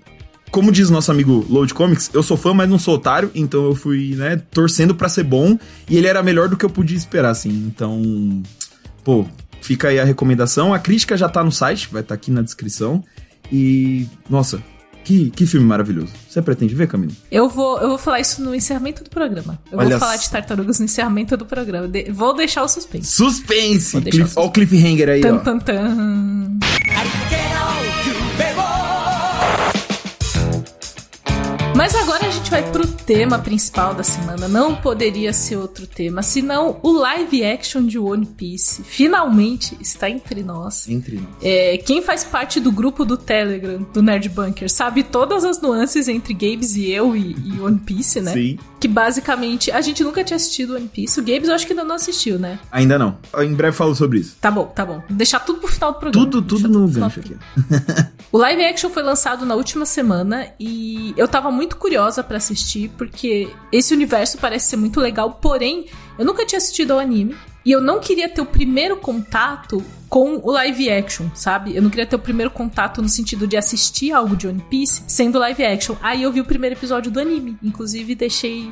[0.54, 3.74] como diz nosso amigo Load Comics, eu sou fã, mas não sou otário, então eu
[3.74, 5.58] fui, né, torcendo para ser bom,
[5.90, 7.50] e ele era melhor do que eu podia esperar, assim.
[7.50, 8.40] Então,
[9.02, 9.26] pô,
[9.60, 10.72] fica aí a recomendação.
[10.72, 13.02] A crítica já tá no site, vai estar tá aqui na descrição.
[13.50, 14.62] E, nossa,
[15.02, 16.12] que, que filme maravilhoso.
[16.28, 17.12] Você pretende ver, Camilo?
[17.32, 19.58] Eu vou, eu vou falar isso no encerramento do programa.
[19.72, 21.88] Eu Olha vou falar de tartarugas no encerramento do programa.
[21.88, 23.10] De, vou deixar o suspense.
[23.10, 23.96] Suspense!
[23.96, 25.38] Olha o cliffhanger aí, tan, ó.
[25.38, 26.58] Tan, tan.
[31.74, 34.46] Mas agora a gente vai pro tema principal da semana.
[34.46, 38.82] Não poderia ser outro tema, senão o live action de One Piece.
[38.84, 40.88] Finalmente está entre nós.
[40.88, 41.26] Entre nós.
[41.42, 46.06] É, quem faz parte do grupo do Telegram, do Nerd Bunker, sabe todas as nuances
[46.06, 48.32] entre Gabes e eu e, e One Piece, né?
[48.32, 48.58] Sim.
[48.78, 51.18] Que basicamente a gente nunca tinha assistido One Piece.
[51.18, 52.60] O Gabes eu acho que ainda não assistiu, né?
[52.70, 53.18] Ainda não.
[53.38, 54.36] Em breve falo sobre isso.
[54.40, 55.02] Tá bom, tá bom.
[55.10, 56.30] Deixar tudo pro final do programa.
[56.30, 57.36] Tudo, tudo no gancho aqui.
[58.30, 62.36] o live action foi lançado na última semana e eu tava muito muito curiosa para
[62.36, 65.86] assistir, porque esse universo parece ser muito legal, porém,
[66.18, 67.34] eu nunca tinha assistido ao anime.
[67.64, 71.74] E eu não queria ter o primeiro contato com o live action, sabe?
[71.74, 75.02] Eu não queria ter o primeiro contato no sentido de assistir algo de One Piece
[75.08, 75.96] sendo live action.
[76.02, 77.56] Aí eu vi o primeiro episódio do anime.
[77.62, 78.70] Inclusive, deixei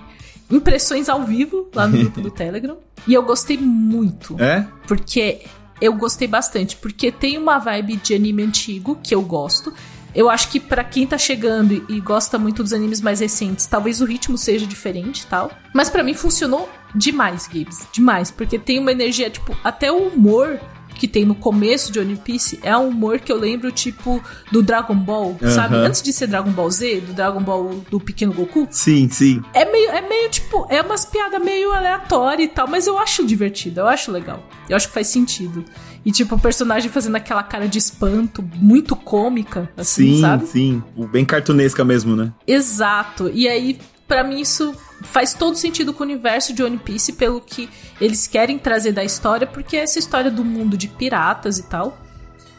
[0.51, 2.77] impressões ao vivo lá no grupo do Telegram.
[3.09, 4.37] E eu gostei muito.
[4.39, 4.69] É?
[4.87, 5.41] Porque
[5.81, 6.77] eu gostei bastante.
[6.77, 9.73] Porque tem uma vibe de anime antigo que eu gosto.
[10.15, 14.01] Eu acho que para quem tá chegando e gosta muito dos animes mais recentes, talvez
[14.01, 15.51] o ritmo seja diferente e tal.
[15.75, 17.87] Mas para mim funcionou demais, Gibbs.
[17.93, 18.31] Demais.
[18.31, 20.61] Porque tem uma energia, tipo, até o humor
[20.95, 24.63] que tem no começo de One Piece é um humor que eu lembro, tipo, do
[24.63, 25.51] Dragon Ball, uhum.
[25.51, 25.75] sabe?
[25.75, 28.69] Antes de ser Dragon Ball Z, do Dragon Ball do pequeno Goku.
[28.71, 29.43] Sim, sim.
[29.53, 33.27] É meio, é meio tipo, é umas piadas meio aleatórias e tal, mas eu acho
[33.27, 34.47] divertido, eu acho legal.
[34.69, 35.65] Eu acho que faz sentido.
[36.05, 40.47] E, tipo, o personagem fazendo aquela cara de espanto, muito cômica, assim, sim, sabe?
[40.47, 41.07] Sim, sim.
[41.07, 42.33] Bem cartunesca mesmo, né?
[42.47, 43.31] Exato.
[43.33, 47.41] E aí, para mim, isso faz todo sentido com o universo de One Piece, pelo
[47.41, 47.69] que
[48.01, 51.99] eles querem trazer da história, porque é essa história do mundo de piratas e tal.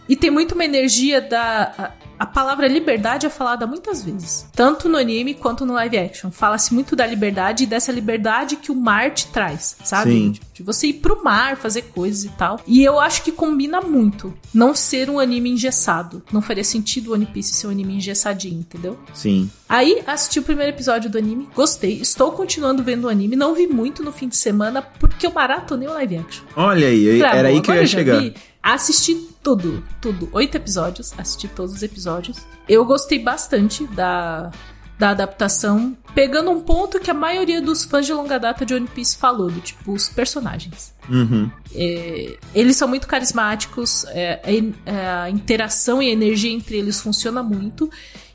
[0.08, 4.97] E tem muito uma energia da a palavra liberdade é falada muitas vezes, tanto no
[4.97, 6.31] anime quanto no live action.
[6.31, 10.12] Fala-se muito da liberdade e dessa liberdade que o mar te traz, sabe?
[10.12, 10.33] Sim.
[10.53, 12.62] De, você ir pro mar, fazer coisas e tal.
[12.65, 16.23] E eu acho que combina muito não ser um anime engessado.
[16.31, 18.97] Não faria sentido o One Piece ser um anime engessadinho, entendeu?
[19.13, 19.51] Sim.
[19.67, 21.99] Aí assisti o primeiro episódio do anime, gostei.
[21.99, 23.36] Estou continuando vendo o anime.
[23.36, 26.45] Não vi muito no fim de semana porque eu maratonei o live action.
[26.55, 28.21] Olha aí, Falei, era aí que eu ia chegar.
[28.21, 30.29] Vi, assisti tudo, tudo.
[30.32, 32.38] Oito episódios, assisti todos os episódios.
[32.67, 34.49] Eu gostei bastante da,
[34.97, 38.88] da adaptação, pegando um ponto que a maioria dos fãs de longa data de One
[38.88, 40.93] Piece falou, do tipo, os personagens.
[41.10, 41.51] Uhum.
[41.75, 47.43] É, eles são muito carismáticos, é, a, a interação e a energia entre eles funciona
[47.43, 47.89] muito.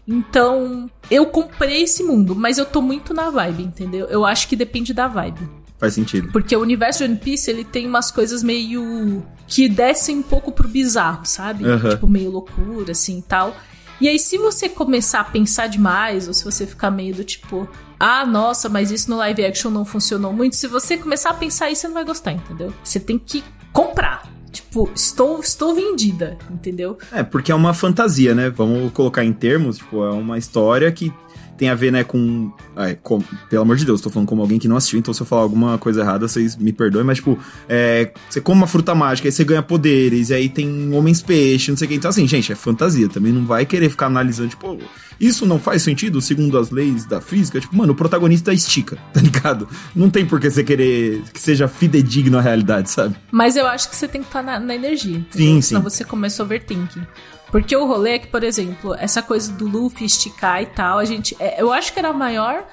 [0.07, 4.07] Então, eu comprei esse mundo, mas eu tô muito na vibe, entendeu?
[4.07, 5.58] Eu acho que depende da vibe.
[5.79, 6.31] Faz sentido.
[6.33, 9.25] Porque o universo de One Piece, ele tem umas coisas meio.
[9.47, 11.65] que descem um pouco pro bizarro, sabe?
[11.65, 11.91] Uhum.
[11.91, 13.57] Tipo, meio loucura, assim e tal.
[14.01, 17.69] E aí, se você começar a pensar demais, ou se você ficar meio do tipo,
[17.99, 21.71] ah, nossa, mas isso no live action não funcionou muito, se você começar a pensar
[21.71, 22.73] isso, você não vai gostar, entendeu?
[22.83, 24.23] Você tem que comprar.
[24.53, 26.97] Tipo, estou, estou vendida, entendeu?
[27.13, 28.49] É, porque é uma fantasia, né?
[28.51, 31.13] Vamos colocar em termos, tipo, é uma história que
[31.59, 34.59] tem a ver, né, com, é, com, Pelo amor de Deus, tô falando como alguém
[34.59, 37.39] que não assistiu, então se eu falar alguma coisa errada, vocês me perdoem, mas, tipo,
[37.69, 41.71] é, você come uma fruta mágica, aí você ganha poderes, e aí tem homens peixe,
[41.71, 41.97] não sei o que.
[41.97, 43.09] Então, assim, gente, é fantasia.
[43.09, 44.79] Também não vai querer ficar analisando, tipo,
[45.21, 47.61] isso não faz sentido segundo as leis da física?
[47.61, 49.69] Tipo, mano, o protagonista estica, tá ligado?
[49.95, 53.17] Não tem por que você querer que seja fidedigno à realidade, sabe?
[53.31, 55.17] Mas eu acho que você tem que estar na, na energia.
[55.17, 55.47] Entendeu?
[55.49, 55.69] Sim, sim.
[55.69, 57.03] Senão você começa a overthinking.
[57.51, 61.05] Porque o rolê é que, por exemplo, essa coisa do Luffy esticar e tal, a
[61.05, 61.37] gente.
[61.41, 62.67] É, eu acho que era a maior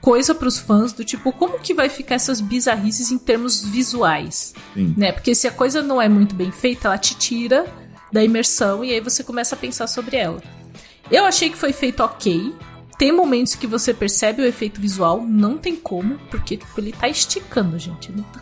[0.00, 4.54] coisa para os fãs do tipo, como que vai ficar essas bizarrices em termos visuais?
[4.74, 4.94] Sim.
[4.96, 5.12] Né?
[5.12, 7.66] Porque se a coisa não é muito bem feita, ela te tira
[8.12, 10.42] da imersão e aí você começa a pensar sobre ela.
[11.10, 12.54] Eu achei que foi feito ok.
[12.98, 17.08] Tem momentos que você percebe o efeito visual, não tem como, porque tipo, ele tá
[17.08, 18.12] esticando, gente.
[18.12, 18.40] Não, tá...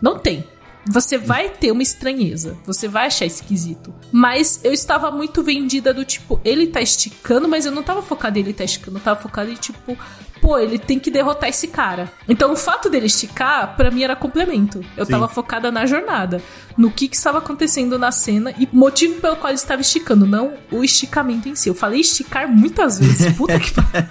[0.00, 0.44] não tem.
[0.88, 3.92] Você vai ter uma estranheza, você vai achar esquisito.
[4.10, 8.38] Mas eu estava muito vendida do tipo, ele tá esticando, mas eu não tava focada
[8.38, 9.96] em ele tá esticando, eu tava focada em tipo,
[10.40, 12.10] pô, ele tem que derrotar esse cara.
[12.28, 14.84] Então o fato dele esticar, para mim era complemento.
[14.96, 15.12] Eu Sim.
[15.12, 16.42] tava focada na jornada,
[16.76, 20.54] no que, que estava acontecendo na cena e motivo pelo qual ele estava esticando, não
[20.72, 21.68] o esticamento em si.
[21.68, 24.08] Eu falei esticar muitas vezes, puta que pariu.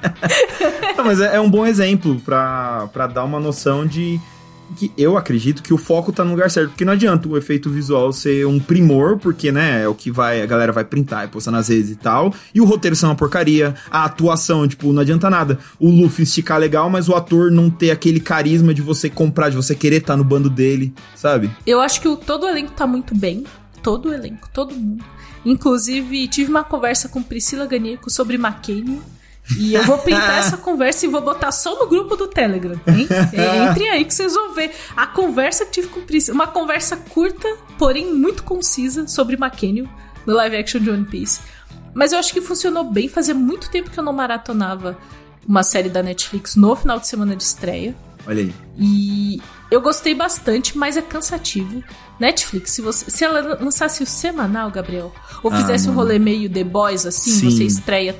[1.03, 4.19] mas é, é um bom exemplo para dar uma noção de
[4.75, 7.69] que eu acredito que o foco tá no lugar certo, porque não adianta o efeito
[7.69, 11.27] visual ser um primor, porque, né, é o que vai, a galera vai printar e
[11.27, 15.01] postar nas redes e tal, e o roteiro ser uma porcaria, a atuação, tipo, não
[15.01, 15.59] adianta nada.
[15.79, 19.55] O Luffy esticar legal, mas o ator não ter aquele carisma de você comprar, de
[19.55, 21.49] você querer estar tá no bando dele, sabe?
[21.65, 23.43] Eu acho que o, todo o elenco tá muito bem,
[23.81, 25.03] todo o elenco, todo mundo.
[25.45, 28.99] Inclusive, tive uma conversa com Priscila Ganico sobre McCain,
[29.57, 33.07] e eu vou pintar essa conversa e vou botar só no grupo do Telegram, hein?
[33.71, 36.35] Entrem aí que vocês vão ver a conversa que tive com o Priscila.
[36.35, 39.89] Uma conversa curta, porém muito concisa sobre McKenny
[40.25, 41.39] no live action de One Piece.
[41.93, 43.07] Mas eu acho que funcionou bem.
[43.07, 44.97] Fazia muito tempo que eu não maratonava
[45.47, 47.95] uma série da Netflix no final de semana de estreia.
[48.27, 48.53] Olha aí.
[48.77, 51.83] E eu gostei bastante, mas é cansativo.
[52.19, 56.19] Netflix, se, você, se ela lançasse o semanal, Gabriel, ou ah, fizesse ah, um rolê
[56.19, 57.49] meio The Boys, assim, Sim.
[57.49, 58.15] você estreia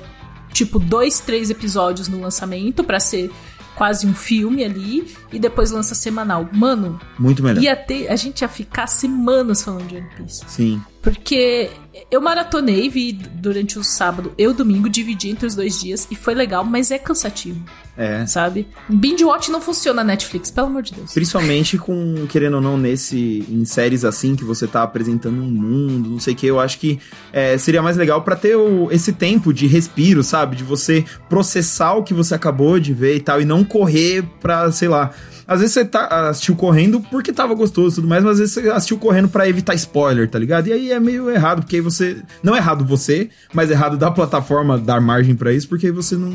[0.52, 3.30] tipo dois, três episódios no lançamento para ser
[3.74, 6.48] quase um filme ali e depois lança semanal.
[6.52, 7.62] Mano, muito melhor.
[7.62, 10.44] Ia ter, a gente ia ficar semanas falando de One Piece.
[10.46, 10.82] Sim.
[11.02, 11.70] Porque
[12.10, 16.14] eu maratonei, vi durante o sábado e o domingo, dividi entre os dois dias e
[16.14, 17.60] foi legal, mas é cansativo.
[17.96, 18.24] É.
[18.26, 18.66] Sabe?
[18.88, 21.12] Binge Watch não funciona na Netflix, pelo amor de Deus.
[21.12, 23.44] Principalmente com, querendo ou não, nesse.
[23.48, 26.78] em séries assim que você tá apresentando um mundo, não sei o que, eu acho
[26.78, 26.98] que
[27.32, 30.56] é, seria mais legal para ter o, esse tempo de respiro, sabe?
[30.56, 34.70] De você processar o que você acabou de ver e tal, e não correr pra,
[34.70, 35.10] sei lá
[35.50, 38.54] às vezes você tá, assistiu correndo porque tava gostoso e tudo mais, mas às vezes
[38.54, 40.68] você assistiu correndo para evitar spoiler, tá ligado?
[40.68, 42.22] E aí é meio errado, porque aí você.
[42.40, 46.14] Não é errado você, mas é errado da plataforma dar margem para isso, porque você
[46.14, 46.30] não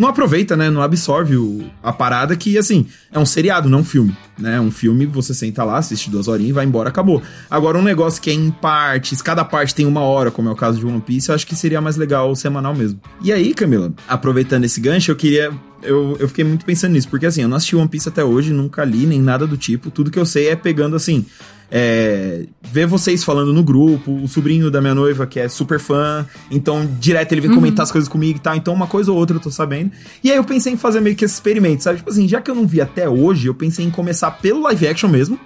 [0.00, 0.70] não aproveita, né?
[0.70, 4.58] Não absorve o, a parada que, assim, é um seriado, não um filme, né?
[4.58, 7.22] Um filme, você senta lá, assiste duas horinhas vai embora, acabou.
[7.50, 10.56] Agora, um negócio que é em partes, cada parte tem uma hora, como é o
[10.56, 12.98] caso de One Piece, eu acho que seria mais legal semanal mesmo.
[13.22, 17.26] E aí, Camila, aproveitando esse gancho, eu queria eu, eu fiquei muito pensando nisso, porque
[17.26, 19.90] assim, eu não assisti One Piece até hoje, nunca li nem nada do tipo.
[19.90, 21.24] Tudo que eu sei é pegando assim.
[21.72, 26.26] É, ver vocês falando no grupo, o sobrinho da minha noiva, que é super fã,
[26.50, 27.56] então direto ele vem uhum.
[27.56, 29.92] comentar as coisas comigo e tal, então uma coisa ou outra eu tô sabendo.
[30.24, 31.98] E aí eu pensei em fazer meio que esse experimento, sabe?
[31.98, 34.88] Tipo assim, já que eu não vi até hoje, eu pensei em começar pelo live
[34.88, 35.38] action mesmo,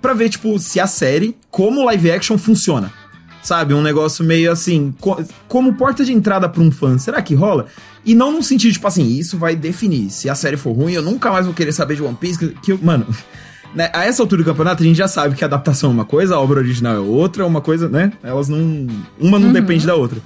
[0.00, 2.92] para ver, tipo, se a série, como live action funciona.
[3.42, 3.72] Sabe?
[3.72, 6.98] Um negócio meio assim, co como porta de entrada para um fã.
[6.98, 7.66] Será que rola?
[8.04, 10.10] E não no sentido, tipo assim, isso vai definir.
[10.10, 12.38] Se a série for ruim, eu nunca mais vou querer saber de One Piece.
[12.38, 13.06] Que, que mano,
[13.74, 16.04] né, a essa altura do campeonato, a gente já sabe que a adaptação é uma
[16.04, 18.12] coisa, a obra original é outra, uma coisa, né?
[18.22, 18.86] Elas não.
[19.18, 19.52] Uma não uhum.
[19.52, 20.20] depende da outra.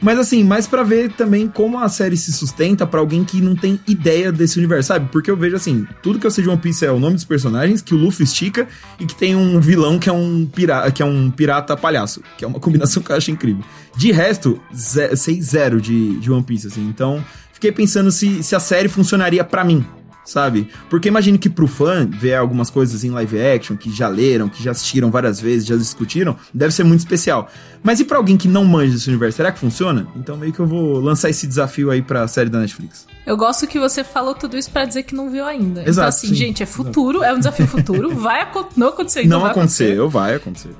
[0.00, 3.56] Mas assim, mais para ver também como a série se sustenta para alguém que não
[3.56, 5.08] tem ideia desse universo, sabe?
[5.10, 7.24] Porque eu vejo assim, tudo que eu sei de One Piece é o nome dos
[7.24, 8.68] personagens, que o Luffy estica
[9.00, 12.44] e que tem um vilão que é um pirata, que é um pirata palhaço, que
[12.44, 13.64] é uma combinação que eu acho incrível.
[13.96, 16.86] De resto, sei zero de, de One Piece, assim.
[16.86, 19.84] Então, fiquei pensando se, se a série funcionaria para mim,
[20.26, 20.68] sabe?
[20.90, 24.62] Porque imagine que pro fã ver algumas coisas em live action que já leram, que
[24.62, 27.50] já assistiram várias vezes, já discutiram, deve ser muito especial.
[27.82, 30.06] Mas e para alguém que não manja desse universo, será que funciona?
[30.16, 33.06] Então meio que eu vou lançar esse desafio aí pra série da Netflix.
[33.26, 35.80] Eu gosto que você falou tudo isso para dizer que não viu ainda.
[35.80, 36.34] Então, Exato, então assim, sim.
[36.36, 39.96] gente, é futuro, é um desafio futuro, vai não acontecer, não, não vai acontecer.
[39.96, 40.70] Não vai acontecer.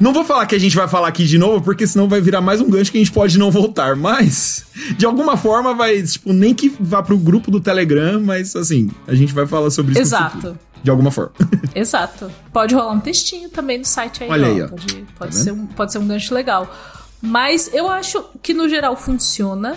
[0.00, 2.40] não vou falar que a gente vai falar aqui de novo, porque senão vai virar
[2.40, 6.32] mais um gancho que a gente pode não voltar, mas de alguma forma vai, tipo,
[6.32, 10.00] nem que vá pro grupo do Telegram, mas assim, a gente vai falar sobre isso.
[10.00, 10.58] Exato.
[10.82, 11.32] De alguma forma.
[11.72, 12.32] Exato.
[12.52, 14.30] Pode rolar um textinho também no site aí.
[14.30, 14.50] Olha ó.
[14.50, 14.68] aí, ó.
[14.68, 16.68] Pode, pode, tá ser um, pode ser um gancho legal.
[17.22, 19.76] Mas eu acho que no geral funciona.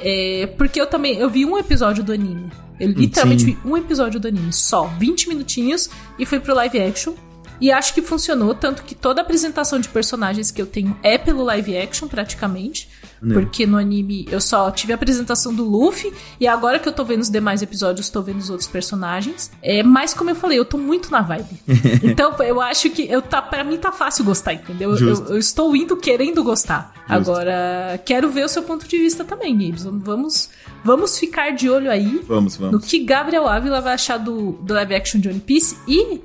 [0.00, 1.16] É, porque eu também.
[1.18, 2.50] Eu vi um episódio do anime.
[2.78, 3.58] Eu literalmente Sim.
[3.62, 7.14] vi um episódio do anime, só, 20 minutinhos, e fui pro live action.
[7.60, 11.18] E acho que funcionou, tanto que toda a apresentação de personagens que eu tenho é
[11.18, 12.88] pelo live action, praticamente.
[13.22, 13.34] Né.
[13.34, 17.04] Porque no anime eu só tive a apresentação do Luffy, e agora que eu tô
[17.04, 19.50] vendo os demais episódios, tô vendo os outros personagens.
[19.62, 21.60] É, mas como eu falei, eu tô muito na vibe.
[22.02, 24.94] então eu acho que eu tá, pra mim tá fácil gostar, entendeu?
[24.96, 26.94] Eu, eu, estou indo querendo gostar.
[26.94, 27.12] Justo.
[27.12, 29.98] Agora, quero ver o seu ponto de vista também, Gibson.
[29.98, 30.48] Vamos,
[30.84, 32.72] vamos ficar de olho aí vamos, vamos.
[32.72, 36.20] no que Gabriel Ávila vai achar do, do live action de One Piece e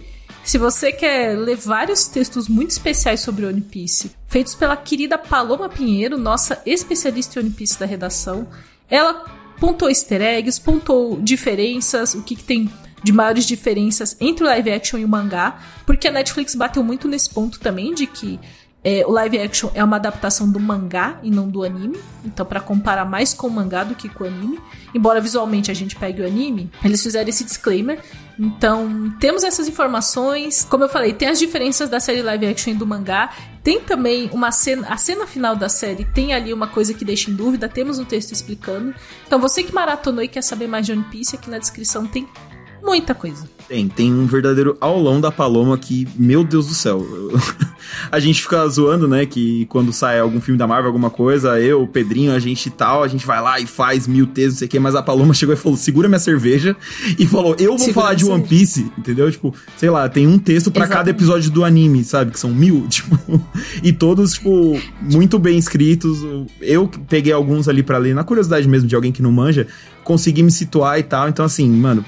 [0.46, 5.68] se você quer ler vários textos muito especiais sobre One Piece, feitos pela querida Paloma
[5.68, 8.48] Pinheiro, nossa especialista em One Piece da redação,
[8.88, 9.26] ela
[9.60, 12.72] pontou easter eggs, pontou diferenças, o que, que tem
[13.04, 17.08] de maiores diferenças entre o live action e o mangá, porque a Netflix bateu muito
[17.08, 18.40] nesse ponto também de que
[18.88, 21.98] é, o live action é uma adaptação do mangá e não do anime.
[22.24, 24.60] Então, para comparar mais com o mangá do que com o anime.
[24.94, 28.00] Embora visualmente a gente pegue o anime, eles fizeram esse disclaimer.
[28.38, 30.66] Então, temos essas informações.
[30.66, 33.32] Como eu falei, tem as diferenças da série live action e do mangá.
[33.64, 34.88] Tem também uma cena.
[34.90, 37.70] A cena final da série tem ali uma coisa que deixa em dúvida.
[37.70, 38.94] Temos um texto explicando.
[39.26, 42.28] Então, você que maratonou e quer saber mais de One Piece, aqui na descrição tem
[42.86, 43.44] muita coisa.
[43.68, 47.04] Tem, tem um verdadeiro aulão da Paloma que, meu Deus do céu.
[48.12, 49.26] a gente fica zoando, né?
[49.26, 53.04] Que quando sai algum filme da Marvel, alguma coisa, eu, o Pedrinho, a gente tal,
[53.04, 55.34] a gente vai lá e faz mil textos, não sei o quê, mas a Paloma
[55.36, 56.76] chegou e falou: segura minha cerveja
[57.18, 59.32] e falou: eu vou segura falar de One Piece, entendeu?
[59.32, 62.32] Tipo, sei lá, tem um texto para cada episódio do anime, sabe?
[62.32, 63.18] Que são mil, tipo,
[63.82, 66.20] e todos, tipo, muito bem escritos.
[66.62, 69.66] Eu peguei alguns ali para ler, na curiosidade mesmo de alguém que não manja,
[70.04, 71.28] consegui me situar e tal.
[71.28, 72.06] Então, assim, mano,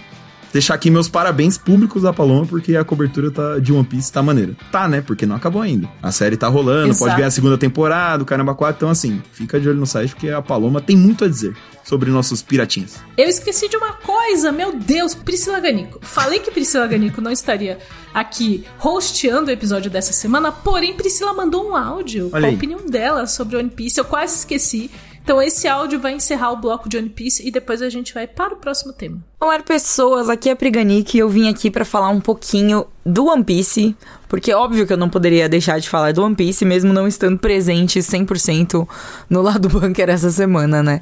[0.52, 4.22] deixar aqui meus parabéns públicos à Paloma, porque a cobertura tá, de One Piece tá
[4.22, 4.56] maneira.
[4.72, 5.02] Tá, né?
[5.02, 5.90] Porque não acabou ainda.
[6.02, 7.00] A série tá rolando, Exato.
[7.00, 8.78] pode ganhar a segunda temporada, o Caramba 4.
[8.78, 12.12] Então, assim, fica de olho no site, porque a Paloma tem muito a dizer sobre
[12.12, 12.96] nossos piratinhos.
[13.18, 16.00] Eu esqueci de uma coisa, meu Deus, Priscila Ganico.
[16.02, 17.80] Falei que Priscila Ganico não estaria
[18.14, 22.86] aqui hosteando o episódio dessa semana, porém Priscila mandou um áudio Olha com a opinião
[22.86, 24.00] dela sobre One Piece.
[24.00, 24.92] Eu quase esqueci.
[25.28, 28.26] Então esse áudio vai encerrar o bloco de One Piece e depois a gente vai
[28.26, 29.22] para o próximo tema.
[29.42, 33.26] Olá pessoas, aqui é a Priganic e eu vim aqui para falar um pouquinho do
[33.26, 33.94] One Piece,
[34.28, 37.38] porque óbvio que eu não poderia deixar de falar do One Piece mesmo não estando
[37.38, 38.88] presente 100%
[39.30, 41.02] no lado bunker essa semana, né?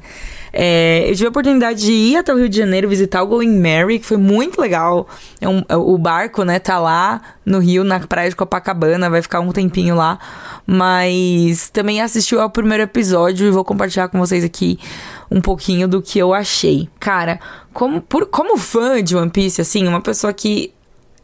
[0.58, 3.60] É, eu tive a oportunidade de ir até o Rio de Janeiro visitar o Going
[3.60, 5.06] Mary, que foi muito legal.
[5.38, 9.20] É um, é, o barco, né, tá lá no Rio, na praia de Copacabana, vai
[9.20, 10.18] ficar um tempinho lá.
[10.66, 14.78] Mas também assistiu ao primeiro episódio e vou compartilhar com vocês aqui
[15.30, 16.88] um pouquinho do que eu achei.
[16.98, 17.38] Cara,
[17.74, 20.72] como, por, como fã de One Piece, assim, uma pessoa que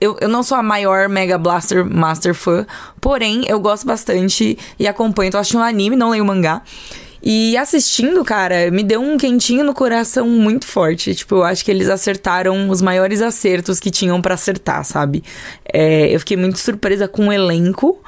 [0.02, 2.66] eu, eu não sou a maior Mega Blaster Master fã,
[3.00, 5.28] porém eu gosto bastante e acompanho.
[5.28, 6.62] Então, acho um anime, não leio mangá.
[7.22, 11.14] E assistindo, cara, me deu um quentinho no coração muito forte.
[11.14, 15.22] Tipo, eu acho que eles acertaram os maiores acertos que tinham para acertar, sabe?
[15.72, 18.02] É, eu fiquei muito surpresa com o elenco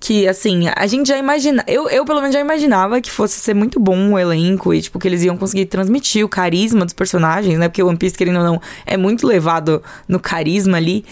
[0.00, 1.64] que, assim, a gente já imagina.
[1.66, 5.00] Eu, eu, pelo menos, já imaginava que fosse ser muito bom o elenco e, tipo,
[5.00, 7.68] que eles iam conseguir transmitir o carisma dos personagens, né?
[7.68, 11.04] Porque o One Piece, querendo ou não, é muito levado no carisma ali.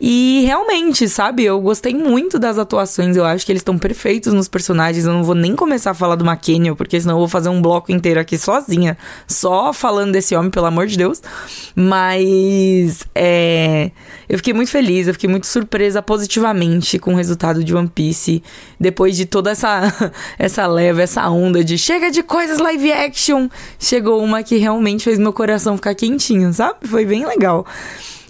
[0.00, 3.16] E realmente, sabe, eu gostei muito das atuações.
[3.16, 5.04] Eu acho que eles estão perfeitos nos personagens.
[5.04, 7.60] Eu não vou nem começar a falar do McKenna, porque senão eu vou fazer um
[7.60, 11.20] bloco inteiro aqui sozinha, só falando desse homem, pelo amor de Deus.
[11.74, 13.90] Mas é,
[14.28, 18.42] eu fiquei muito feliz, eu fiquei muito surpresa positivamente com o resultado de One Piece.
[18.78, 23.48] Depois de toda essa, essa leva, essa onda de chega de coisas live action,
[23.80, 26.86] chegou uma que realmente fez meu coração ficar quentinho, sabe?
[26.86, 27.66] Foi bem legal.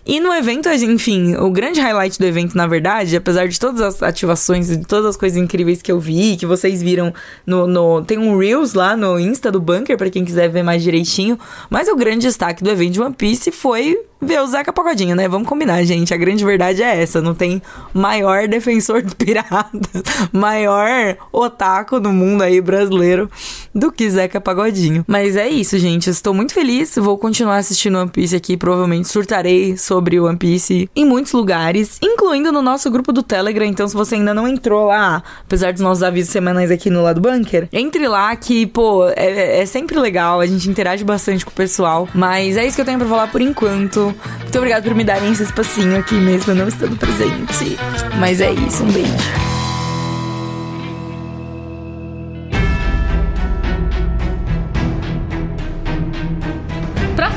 [0.08, 4.02] E no evento, enfim, o grande highlight do evento, na verdade, apesar de todas as
[4.02, 7.12] ativações e todas as coisas incríveis que eu vi, que vocês viram
[7.46, 7.66] no.
[7.66, 11.38] no tem um Reels lá no Insta do Bunker, para quem quiser ver mais direitinho.
[11.68, 15.28] Mas o grande destaque do evento de One Piece foi ver o Zeca Pagodinho, né?
[15.28, 16.12] Vamos combinar, gente.
[16.12, 17.20] A grande verdade é essa.
[17.20, 19.70] Não tem maior defensor do pirata,
[20.32, 23.30] maior otaku no mundo aí brasileiro
[23.74, 25.04] do que Zeca Pagodinho.
[25.06, 26.08] Mas é isso, gente.
[26.08, 26.96] estou muito feliz.
[26.96, 28.56] Vou continuar assistindo One Piece aqui.
[28.56, 33.66] Provavelmente surtarei sobre One Piece em muitos lugares, incluindo no nosso grupo do Telegram.
[33.66, 37.20] Então, se você ainda não entrou lá, apesar dos nossos avisos semanais aqui no lado
[37.20, 40.40] bunker, entre lá que, pô, é, é sempre legal.
[40.40, 42.08] A gente interage bastante com o pessoal.
[42.14, 44.14] Mas é isso que eu tenho pra falar por enquanto.
[44.40, 47.78] Muito obrigada por me darem esse espacinho aqui mesmo, não estando presente.
[48.18, 49.48] Mas é isso, um beijo.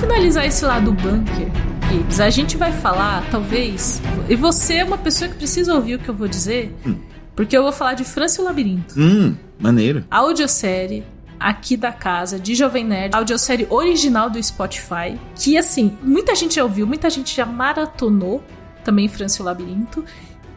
[0.02, 1.48] Finalizar esse lado bunker,
[1.92, 4.02] Gibbs, a gente vai falar, talvez.
[4.30, 6.96] E você é uma pessoa que precisa ouvir o que eu vou dizer, hum.
[7.36, 8.98] porque eu vou falar de França e o Labirinto.
[8.98, 10.06] Hum, maneiro.
[10.10, 11.04] Audiosérie
[11.38, 16.64] aqui da casa de Jovem Nerd, audiosérie original do Spotify, que assim, muita gente já
[16.64, 18.42] ouviu, muita gente já maratonou
[18.86, 20.06] também França e o Labirinto,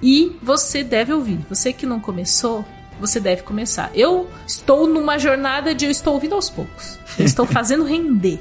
[0.00, 1.40] e você deve ouvir.
[1.48, 2.64] Você que não começou,
[3.00, 3.90] você deve começar.
[3.92, 6.96] Eu estou numa jornada de eu estou ouvindo aos poucos.
[7.18, 8.38] Eu estou fazendo render,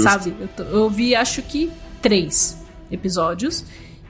[0.00, 0.32] sabe?
[0.38, 1.72] Eu, tô, eu ouvi acho que
[2.06, 2.56] três
[2.88, 3.64] episódios.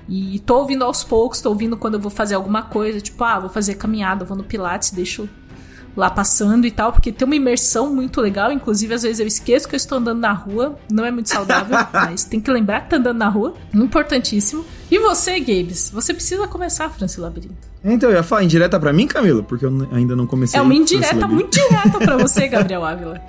[0.06, 3.40] E tô ouvindo aos poucos, tô ouvindo quando eu vou fazer alguma coisa, tipo, ah,
[3.40, 5.28] vou fazer caminhada, vou no Pilates, deixo
[5.96, 8.52] lá passando e tal, porque tem uma imersão muito legal.
[8.52, 11.76] Inclusive, às vezes eu esqueço que eu estou andando na rua, não é muito saudável,
[11.92, 14.64] mas tem que lembrar que tá andando na rua, importantíssimo.
[14.90, 17.66] E você, Gabes, você precisa começar Franci Labirinto.
[17.82, 20.59] Então, eu ia falar indireta pra mim, Camila, porque eu ainda não comecei.
[20.59, 23.20] É uma indireta muito direta pra você, Gabriel Ávila.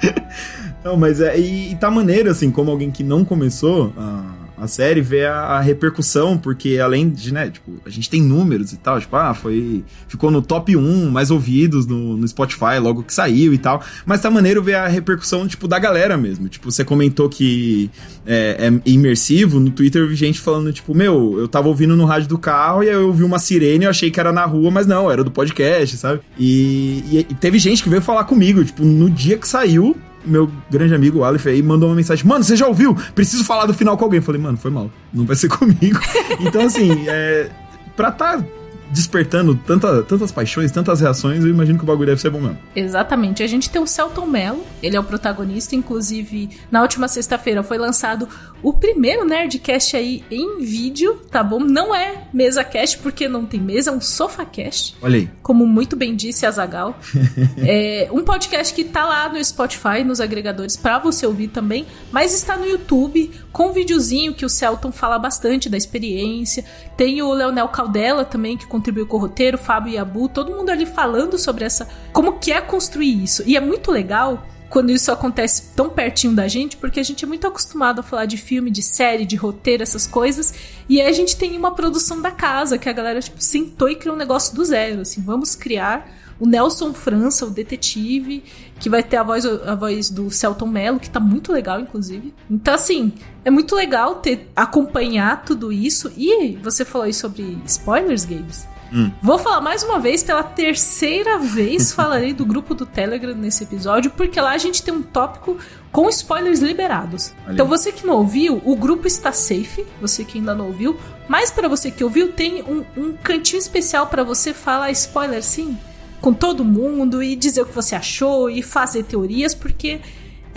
[0.84, 1.40] não, mas é.
[1.40, 5.40] E, e, tá maneiro, assim, como alguém que não começou a a série, ver a,
[5.40, 9.34] a, repercussão, porque além de, né, tipo, a gente tem números e tal, tipo, ah,
[9.34, 9.84] foi.
[10.08, 13.84] Ficou no top 1 mais ouvidos no, no Spotify logo que saiu e tal.
[14.06, 16.50] Mas tá maneiro ver a repercussão, tipo, da galera mesmo.
[16.50, 17.92] Tipo, você comentou que
[18.26, 22.06] é, é imersivo, no Twitter eu vi gente falando, tipo, meu, eu tava ouvindo no
[22.06, 24.72] rádio do carro e aí eu ouvi uma sirene, eu achei que era na rua,
[24.72, 26.22] mas não, era do podcast, sabe?
[26.38, 29.96] E, e, e teve gente que veio falar comigo, tipo, no dia que saiu,
[30.26, 32.96] meu grande amigo, o Aleph, aí mandou uma mensagem: Mano, você já ouviu?
[33.16, 34.20] Preciso falar do final com alguém.
[34.20, 34.92] Eu falei, mano, foi mal.
[35.14, 36.00] Não vai ser comigo.
[36.40, 37.50] então, assim, é,
[37.96, 38.44] pra tá
[38.90, 42.58] despertando tanta, tantas paixões, tantas reações, eu imagino que o bagulho deve ser bom mesmo.
[42.76, 43.44] Exatamente.
[43.44, 47.78] A gente tem o Celton Mello, ele é o protagonista, inclusive na última sexta-feira foi
[47.78, 48.28] lançado
[48.62, 51.60] o primeiro Nerdcast aí em vídeo, tá bom?
[51.60, 54.96] Não é mesa cast, porque não tem mesa, é um sofacast.
[55.02, 55.30] Olha aí.
[55.44, 56.98] Como muito bem disse a Zagal.
[57.60, 62.34] é um podcast que tá lá no Spotify, nos agregadores, para você ouvir também, mas
[62.34, 66.66] está no YouTube, com um videozinho que o Celton fala bastante da experiência.
[66.96, 70.86] Tem o Leonel Caldela também, que contribuiu com o roteiro, Fábio Yabu, todo mundo ali
[70.86, 71.88] falando sobre essa.
[72.12, 73.44] como que é construir isso.
[73.46, 77.28] E é muito legal quando isso acontece tão pertinho da gente, porque a gente é
[77.28, 80.54] muito acostumado a falar de filme, de série, de roteiro, essas coisas,
[80.90, 83.96] e aí a gente tem uma produção da casa, que a galera tipo, sentou e
[83.96, 86.10] criou um negócio do zero, assim, vamos criar
[86.40, 88.44] o Nelson França, o detetive,
[88.80, 92.34] que vai ter a voz, a voz do Celton Mello, que tá muito legal, inclusive.
[92.50, 93.12] Então, assim,
[93.44, 96.12] é muito legal ter acompanhar tudo isso.
[96.16, 98.68] E você falou aí sobre spoilers, Games.
[98.92, 99.12] Hum.
[99.22, 104.12] Vou falar mais uma vez, pela terceira vez, falarei do grupo do Telegram nesse episódio,
[104.12, 105.58] porque lá a gente tem um tópico
[105.92, 107.34] com spoilers liberados.
[107.46, 107.54] Olha.
[107.54, 111.52] Então você que não ouviu, o grupo está safe, você que ainda não ouviu, mas
[111.52, 115.78] para você que ouviu, tem um, um cantinho especial para você falar spoiler sim,
[116.22, 120.02] com todo mundo e dizer o que você achou e fazer teorias, porque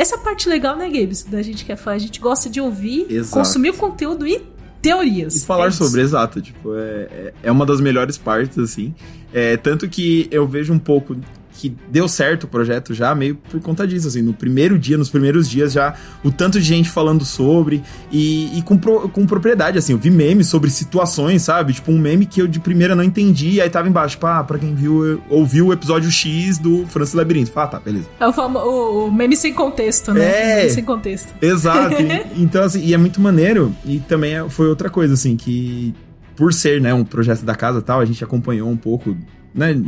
[0.01, 3.07] essa parte legal, né, Gabes, da gente que é fã, a gente gosta de ouvir,
[3.11, 3.35] Exato.
[3.35, 4.43] consumir o conteúdo e
[4.81, 5.37] teorias.
[5.37, 6.41] E falar é sobre, exato.
[6.41, 8.95] Tipo, é, é, é uma das melhores partes, assim.
[9.33, 11.17] É, tanto que eu vejo um pouco
[11.61, 15.11] que deu certo o projeto já, meio por conta disso, assim, no primeiro dia, nos
[15.11, 15.95] primeiros dias já,
[16.25, 20.11] o tanto de gente falando sobre e, e com, pro, com propriedade, assim, eu vi
[20.11, 21.75] memes sobre situações, sabe?
[21.75, 24.43] Tipo, um meme que eu de primeira não entendi, e aí tava embaixo, tipo, ah,
[24.43, 27.53] pra quem viu, ouviu o episódio X do Francis Labirinto.
[27.55, 28.09] Ah, tá, beleza.
[28.19, 30.53] É o, famo, o, meme sem contexto, né?
[30.53, 31.35] É, meme sem contexto.
[31.43, 31.95] Exato.
[32.01, 35.95] e, então, assim, e é muito maneiro, e também é, foi outra coisa, assim, que
[36.37, 39.15] por ser, né, um projeto da casa e tal, a gente acompanhou um pouco,
[39.55, 39.79] né,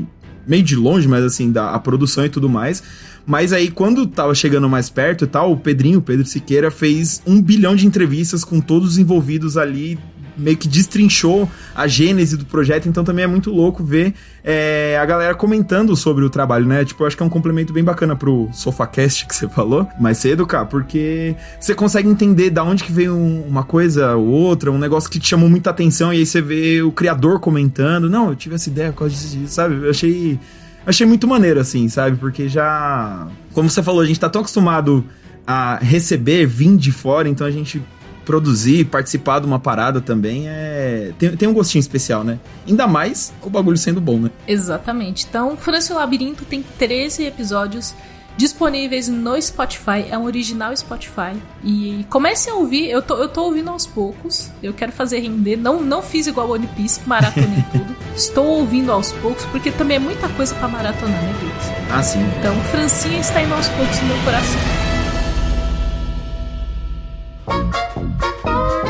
[0.46, 2.82] meio de longe, mas assim, da a produção e tudo mais.
[3.24, 7.22] Mas aí, quando tava chegando mais perto e tal, o Pedrinho, o Pedro Siqueira, fez
[7.26, 9.98] um bilhão de entrevistas com todos os envolvidos ali
[10.42, 14.14] meio que destrinchou a gênese do projeto, então também é muito louco ver
[14.44, 16.84] é, a galera comentando sobre o trabalho, né?
[16.84, 20.18] Tipo, eu acho que é um complemento bem bacana pro SofaCast que você falou mais
[20.18, 24.78] cedo, cara, porque você consegue entender da onde que veio uma coisa ou outra, um
[24.78, 28.36] negócio que te chamou muita atenção, e aí você vê o criador comentando, não, eu
[28.36, 29.76] tive essa ideia por causa disso, sabe?
[29.76, 30.38] Eu achei...
[30.84, 32.16] Achei muito maneiro, assim, sabe?
[32.16, 33.28] Porque já.
[33.52, 35.04] Como você falou, a gente tá tão acostumado
[35.46, 37.80] a receber, vir de fora, então a gente
[38.24, 41.12] produzir, participar de uma parada também é.
[41.18, 42.38] Tem, tem um gostinho especial, né?
[42.66, 44.30] Ainda mais o bagulho sendo bom, né?
[44.46, 45.26] Exatamente.
[45.28, 47.94] Então, França Labirinto tem 13 episódios
[48.36, 51.36] disponíveis no Spotify, é um original Spotify.
[51.62, 55.56] E comece a ouvir, eu tô, eu tô ouvindo aos poucos, eu quero fazer render,
[55.56, 57.96] não, não fiz igual One Piece, maratonei tudo.
[58.16, 61.90] Estou ouvindo aos poucos, porque também é muita coisa para maratonar, né, Deus?
[61.90, 62.20] Ah, sim.
[62.38, 64.60] Então, Francinha está indo aos poucos no meu coração.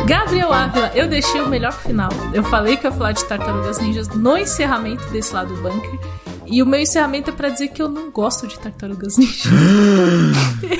[0.07, 2.11] Gabriel Ávila, eu deixei o melhor final.
[2.35, 5.99] Eu falei que eu ia falar de Tartarugas Ninjas no encerramento desse lado do bunker.
[6.47, 9.47] E o meu encerramento é pra dizer que eu não gosto de Tartarugas Ninjas.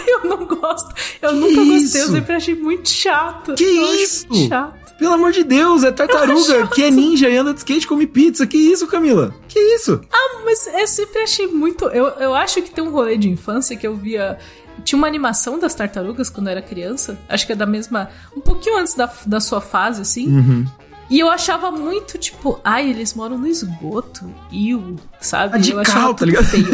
[0.09, 0.93] eu não gosto.
[1.23, 1.83] Eu que nunca isso?
[1.83, 2.03] gostei.
[2.03, 3.55] Eu sempre achei muito chato.
[3.55, 4.27] Que eu isso?
[4.49, 4.83] Chato.
[4.99, 8.47] Pelo amor de Deus, é tartaruga que é ninja e anda de skate come pizza.
[8.47, 9.35] Que isso, Camila?
[9.49, 10.01] Que isso?
[10.13, 11.87] Ah, mas eu sempre achei muito.
[11.87, 14.39] Eu, eu acho que tem um rolê de infância que eu via
[14.85, 17.19] tinha uma animação das tartarugas quando eu era criança.
[17.29, 18.11] Acho que é da mesma.
[18.37, 20.29] Um pouquinho antes da, da sua fase, assim.
[20.29, 20.67] Uhum.
[21.11, 24.33] E eu achava muito, tipo, ai, eles moram no esgoto.
[24.51, 25.53] Iu, sabe?
[25.53, 26.45] Radical, eu achava tá ligado?
[26.47, 26.67] feio.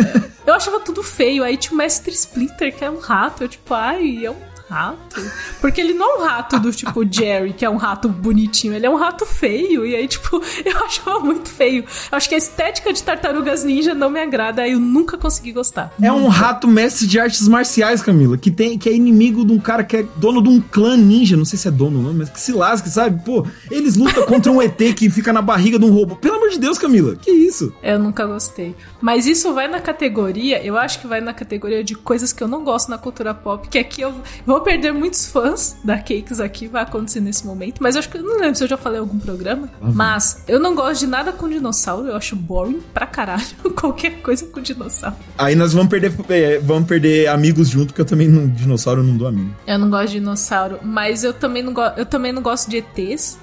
[0.47, 1.43] eu achava tudo feio.
[1.43, 3.43] Aí tinha o Mestre Splinter, que é um rato.
[3.43, 4.37] Eu, tipo, ai, é um
[4.69, 5.21] rato?
[5.61, 8.87] Porque ele não é um rato do tipo Jerry, que é um rato bonitinho, ele
[8.87, 9.87] é um rato feio.
[9.87, 11.85] E aí, tipo, eu achava muito feio.
[12.11, 15.93] Acho que a estética de tartarugas ninja não me agrada, aí eu nunca consegui gostar.
[16.01, 19.59] É um rato mestre de artes marciais, Camila, que tem que é inimigo de um
[19.59, 22.29] cara que é dono de um clã ninja, não sei se é dono não, mas
[22.29, 23.23] que se lasque, sabe?
[23.25, 26.17] Pô, eles lutam contra um ET que fica na barriga de um robô.
[26.17, 27.73] Pelo amor de Deus, Camila, que isso?
[27.83, 28.75] Eu nunca gostei.
[29.01, 32.49] Mas isso vai na categoria, eu acho que vai na categoria de coisas que eu
[32.49, 34.15] não gosto na cultura pop, que aqui eu
[34.45, 37.81] vou vou perder muitos fãs da Cakes aqui, vai acontecer nesse momento.
[37.81, 39.71] Mas eu acho que eu não lembro se eu já falei em algum programa.
[39.81, 39.93] Uhum.
[39.93, 43.47] Mas eu não gosto de nada com dinossauro, eu acho boring pra caralho.
[43.75, 45.17] Qualquer coisa com dinossauro.
[45.37, 49.17] Aí nós vamos perder, é, vamos perder amigos junto, que eu também, não, dinossauro, não
[49.17, 49.55] dou amigo.
[49.67, 52.79] Eu não gosto de dinossauro, mas eu também não, go eu também não gosto de
[52.79, 53.39] ETs.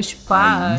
[0.00, 0.76] Tipo, ah,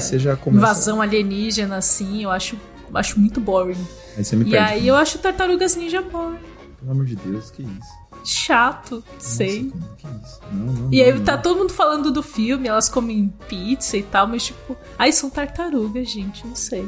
[0.47, 2.57] invasão alienígena, assim, eu acho,
[2.93, 3.75] acho muito boring.
[4.15, 6.37] Aí você me e perde, aí eu acho Tartarugas Ninja boring.
[6.79, 8.00] Pelo amor de Deus, que isso.
[8.23, 9.59] Chato, Nossa, sei.
[9.61, 10.41] isso?
[10.51, 14.03] Não, não, E aí não, tá todo mundo falando do filme, elas comem pizza e
[14.03, 16.87] tal, mas tipo, ai, são tartarugas, gente, não sei.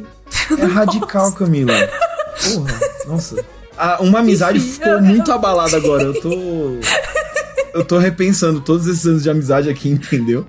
[0.57, 1.73] É radical, Camila.
[2.53, 3.43] Porra, nossa.
[3.77, 6.03] Ah, uma amizade Enfim, ficou eu- muito abalada agora.
[6.03, 6.29] Eu tô.
[7.73, 10.45] Eu tô repensando todos esses anos de amizade aqui, entendeu?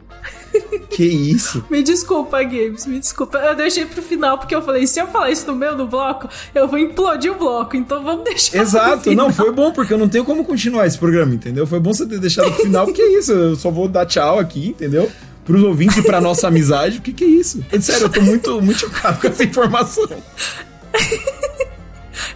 [0.95, 1.65] Que isso?
[1.69, 3.39] Me desculpa, Games, me desculpa.
[3.39, 6.29] Eu deixei pro final porque eu falei, se eu falar isso no meio do bloco,
[6.55, 10.09] eu vou implodir o bloco, então vamos deixar Exato, não, foi bom, porque eu não
[10.09, 11.67] tenho como continuar esse programa, entendeu?
[11.67, 14.39] Foi bom você ter deixado pro final, porque é isso, eu só vou dar tchau
[14.39, 15.11] aqui, entendeu?
[15.45, 17.65] Pros ouvintes e pra nossa amizade, o que que é isso?
[17.73, 20.09] É sério, eu tô muito, muito chocado com essa informação.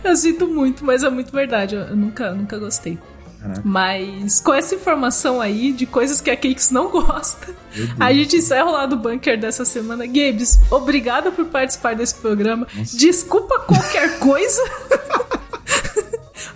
[0.03, 1.75] Eu sinto muito, mas é muito verdade.
[1.75, 2.99] Eu, eu nunca, nunca gostei.
[3.41, 3.63] Caraca.
[3.65, 7.55] Mas com essa informação aí de coisas que a Cakes não gosta,
[7.99, 10.07] a gente encerra o lado bunker dessa semana.
[10.07, 12.67] Gabes, obrigada por participar desse programa.
[12.95, 14.63] Desculpa qualquer coisa.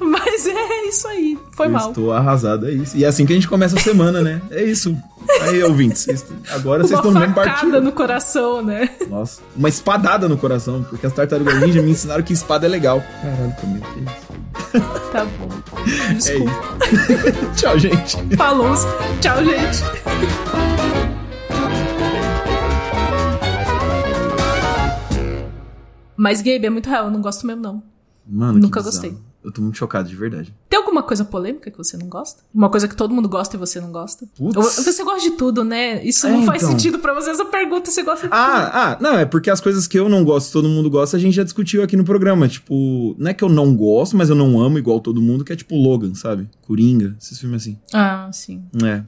[0.00, 1.38] Mas é isso aí.
[1.52, 1.88] Foi eu mal.
[1.90, 2.96] estou arrasado, é isso.
[2.96, 4.40] E é assim que a gente começa a semana, né?
[4.50, 4.96] É isso.
[5.42, 6.06] Aí, ouvintes,
[6.50, 7.80] agora vocês estão facada partido.
[7.80, 8.90] no coração, né?
[9.08, 13.02] Nossa, uma espadada no coração, porque as tartarugas ninja me ensinaram que espada é legal.
[13.22, 14.31] Caralho, Camila, que isso?
[15.12, 15.48] Tá bom.
[16.10, 16.52] É Desculpa.
[16.92, 17.54] isso.
[17.56, 18.36] Tchau, gente.
[18.36, 18.74] Falou.
[19.20, 19.82] Tchau, gente.
[26.16, 27.06] Mas, Gabe, é muito real.
[27.06, 27.82] Eu não gosto mesmo, não.
[28.26, 29.16] Mano, Nunca gostei.
[29.42, 30.54] Eu tô muito chocado, de verdade.
[30.68, 32.42] Tem alguma coisa polêmica que você não gosta?
[32.54, 34.26] Uma coisa que todo mundo gosta e você não gosta?
[34.36, 34.56] Putz.
[34.56, 36.04] Ou- Você gosta de tudo, né?
[36.04, 36.72] Isso É, não faz então.
[36.72, 37.90] sentido pra você essa pergunta.
[37.90, 38.38] Você gosta de tudo.
[38.38, 41.20] Ah, ah, não, é porque as coisas que eu não gosto, todo mundo gosta, a
[41.20, 42.46] gente já discutiu aqui no programa.
[42.48, 45.52] Tipo, não é que eu não gosto, mas eu não amo igual todo mundo, que
[45.52, 46.48] é tipo Logan, sabe?
[46.62, 47.78] Coringa, esses filmes assim.
[47.92, 48.62] Ah, sim.
[48.84, 49.02] É.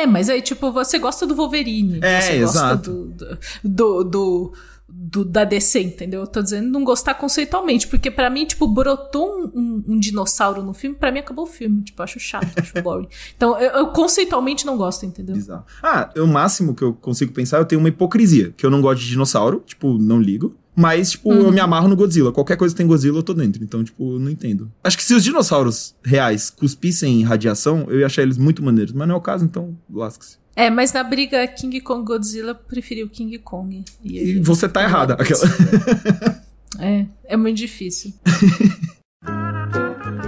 [0.00, 1.98] É, mas aí, tipo, você gosta do Wolverine.
[2.02, 2.90] É, você exato.
[2.90, 4.52] gosta do, do, do,
[4.94, 6.20] do- da DC, entendeu?
[6.20, 10.62] Eu tô dizendo não gostar conceitualmente, porque pra mim, tipo, brotou um, um- um dinossauro
[10.62, 11.82] no filme, pra mim acabou o filme.
[11.82, 13.08] Tipo, acho chato, acho boring.
[13.36, 15.34] Então, eu, eu conceitualmente não gosto, entendeu?
[15.34, 15.64] Bizarro.
[15.82, 18.52] Ah, o máximo que eu consigo pensar, eu tenho uma hipocrisia.
[18.56, 20.54] Que eu não gosto de dinossauro, tipo, não ligo.
[20.74, 21.40] Mas, tipo, Uhum.
[21.42, 22.32] eu me amarro no Godzilla.
[22.32, 23.62] Qualquer coisa que tem Godzilla, eu tô dentro.
[23.62, 24.72] Então, tipo, eu não entendo.
[24.82, 28.94] Acho que se os dinossauros reais cuspissem radiação, eu ia achar eles muito maneiros.
[28.94, 30.38] Mas não é o caso, então lasque-se.
[30.54, 33.84] É, mas na briga King Kong Godzilla, eu preferi o King Kong.
[34.04, 35.14] E, E você tá errada.
[35.14, 35.40] Aquela...
[36.78, 38.14] É, é muito difícil.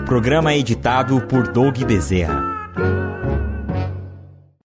[0.04, 2.53] Programa editado por Doug Bezerra.